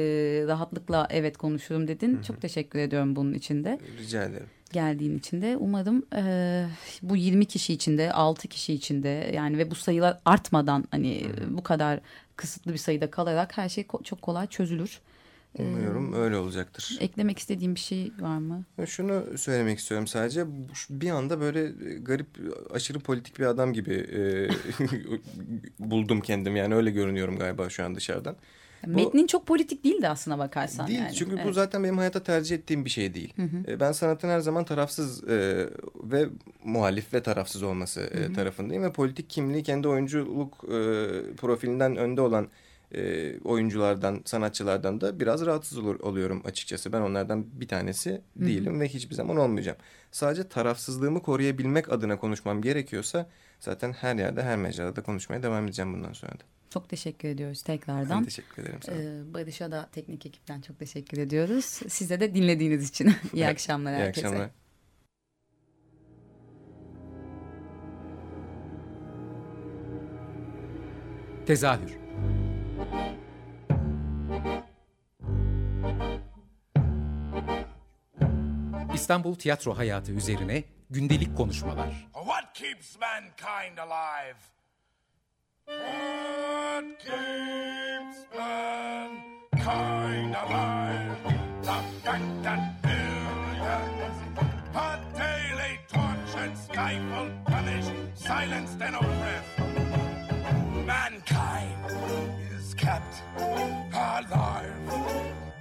rahatlıkla 0.47 1.07
evet 1.09 1.37
konuşurum 1.37 1.87
dedin. 1.87 2.21
Çok 2.27 2.41
teşekkür 2.41 2.79
ediyorum 2.79 3.15
bunun 3.15 3.33
için 3.33 3.63
de 3.63 3.79
Rica 3.97 4.23
ederim. 4.23 4.47
geldiğin 4.73 5.17
için 5.17 5.41
de 5.41 5.57
umarım 5.59 6.05
e, 6.15 6.65
bu 7.01 7.15
20 7.15 7.45
kişi 7.45 7.73
içinde 7.73 8.13
6 8.13 8.47
kişi 8.47 8.73
içinde 8.73 9.31
yani 9.35 9.57
ve 9.57 9.71
bu 9.71 9.75
sayılar 9.75 10.17
artmadan 10.25 10.83
hani 10.91 11.21
bu 11.49 11.63
kadar 11.63 11.99
kısıtlı 12.35 12.73
bir 12.73 12.77
sayıda 12.77 13.11
kalarak 13.11 13.57
her 13.57 13.69
şey 13.69 13.83
ko- 13.83 14.03
çok 14.03 14.21
kolay 14.21 14.47
çözülür. 14.47 14.99
Umuyorum 15.59 16.13
öyle 16.13 16.37
olacaktır. 16.37 16.97
Eklemek 17.01 17.39
istediğim 17.39 17.75
bir 17.75 17.79
şey 17.79 18.11
var 18.19 18.37
mı? 18.37 18.63
Şunu 18.85 19.23
söylemek 19.37 19.79
istiyorum 19.79 20.07
sadece. 20.07 20.47
Bu- 20.47 20.51
Bir 20.89 21.09
anda 21.09 21.39
böyle 21.41 21.71
garip, 22.01 22.27
aşırı 22.73 22.99
politik 22.99 23.39
bir 23.39 23.45
adam 23.45 23.73
gibi 23.73 23.93
e, 23.93 24.19
buldum 25.79 26.21
kendim. 26.21 26.55
Yani 26.55 26.75
öyle 26.75 26.91
görünüyorum 26.91 27.39
galiba 27.39 27.69
şu 27.69 27.83
an 27.85 27.95
dışarıdan. 27.95 28.35
Bu- 28.87 28.89
Metnin 28.91 29.27
çok 29.27 29.47
politik 29.47 29.83
değildi 29.83 30.07
aslına 30.09 30.37
bakarsan. 30.39 30.87
Değil 30.87 30.99
yani. 30.99 31.13
çünkü 31.13 31.35
bu 31.35 31.39
Evet. 31.39 31.53
zaten 31.55 31.83
benim 31.83 31.97
hayata 31.97 32.23
tercih 32.23 32.55
ettiğim 32.55 32.85
bir 32.85 32.89
şey 32.89 33.13
değil. 33.13 33.33
E, 33.67 33.79
Ben 33.79 33.91
sanatın 33.91 34.29
her 34.29 34.39
zaman 34.39 34.65
tarafsız 34.65 35.23
e, 35.29 35.65
ve 36.03 36.25
muhalif 36.63 37.13
ve 37.13 37.23
tarafsız 37.23 37.63
olması 37.63 38.01
e, 38.01 38.33
tarafındayım. 38.33 38.83
Ve 38.83 38.91
politik 38.91 39.29
kimliği 39.29 39.63
kendi 39.63 39.87
oyunculuk 39.87 40.53
e, 40.63 40.75
profilinden 41.37 41.95
önde 41.95 42.21
olan 42.21 42.47
e, 42.95 43.39
oyunculardan, 43.39 44.21
sanatçılardan 44.25 45.01
da 45.01 45.19
biraz 45.19 45.45
rahatsız 45.45 45.77
olur, 45.77 45.99
oluyorum 45.99 46.41
açıkçası. 46.45 46.93
Ben 46.93 47.01
onlardan 47.01 47.45
bir 47.61 47.67
tanesi 47.67 48.21
değilim 48.35 48.79
ve 48.79 48.87
hiçbir 48.87 49.15
zaman 49.15 49.37
olmayacağım. 49.37 49.77
Sadece 50.11 50.49
tarafsızlığımı 50.49 51.21
koruyabilmek 51.21 51.91
adına 51.91 52.19
konuşmam 52.19 52.61
gerekiyorsa 52.61 53.29
zaten 53.59 53.91
her 53.93 54.15
yerde, 54.15 54.43
her 54.43 54.57
mecrada 54.57 55.03
konuşmaya 55.03 55.43
devam 55.43 55.65
edeceğim 55.65 55.93
bundan 55.93 56.13
sonra 56.13 56.31
da. 56.31 56.43
Çok 56.69 56.89
teşekkür 56.89 57.27
ediyoruz 57.29 57.63
Ben 57.67 57.77
tekrardan. 57.77 58.23
teşekkür 58.23 58.63
ederim 58.63 58.79
sana. 58.81 58.95
Ee, 59.01 59.33
Barış'a 59.33 59.71
da 59.71 59.89
teknik 59.91 60.25
ekipten 60.25 60.61
çok 60.61 60.79
teşekkür 60.79 61.17
ediyoruz. 61.17 61.65
Size 61.87 62.19
de 62.19 62.35
dinlediğiniz 62.35 62.89
için. 62.89 63.13
İyi 63.33 63.47
akşamlar 63.47 63.91
İyi 63.93 63.97
herkese. 63.97 64.27
akşamlar. 64.27 64.49
Tezahür 71.45 72.04
İstanbul 78.93 79.35
tiyatro 79.35 79.77
hayatı 79.77 80.11
üzerine 80.11 80.63
gündelik 80.89 81.37
konuşmalar. 81.37 82.07
What 82.13 82.53
keeps 82.53 82.97
mankind 82.99 83.77
alive? 83.77 84.37
What 85.65 86.99
keeps 86.99 88.17
mankind 88.37 90.35
alive? 90.35 91.15
The 91.63 91.71
fact 92.03 92.43
that 92.43 92.75
daily 95.17 95.79
tortured, 95.87 96.57
stifled, 96.57 97.31
punished, 97.45 97.91
silenced, 98.15 98.81
and 98.81 98.95
oppressed. 98.95 99.59
Mankind 100.85 102.34
kept 102.85 103.15
alive 103.93 104.75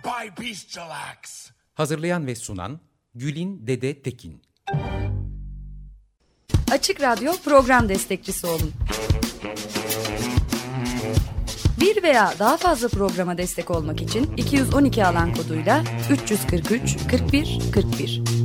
by 0.05 0.43
bestial 0.43 0.91
acts. 0.91 1.51
Hazırlayan 1.75 2.27
ve 2.27 2.35
sunan 2.35 2.81
Gülin 3.15 3.67
Dede 3.67 4.03
Tekin. 4.03 4.43
Açık 6.73 7.01
Radyo 7.01 7.33
program 7.45 7.89
destekçisi 7.89 8.47
olun. 8.47 8.73
Bir 11.81 12.03
veya 12.03 12.35
daha 12.39 12.57
fazla 12.57 12.89
programa 12.89 13.39
destek 13.39 13.71
olmak 13.71 14.03
için 14.03 14.37
212 14.37 15.07
alan 15.07 15.35
koduyla 15.35 15.85
343 16.11 16.97
41 17.11 17.59
41 17.75 18.44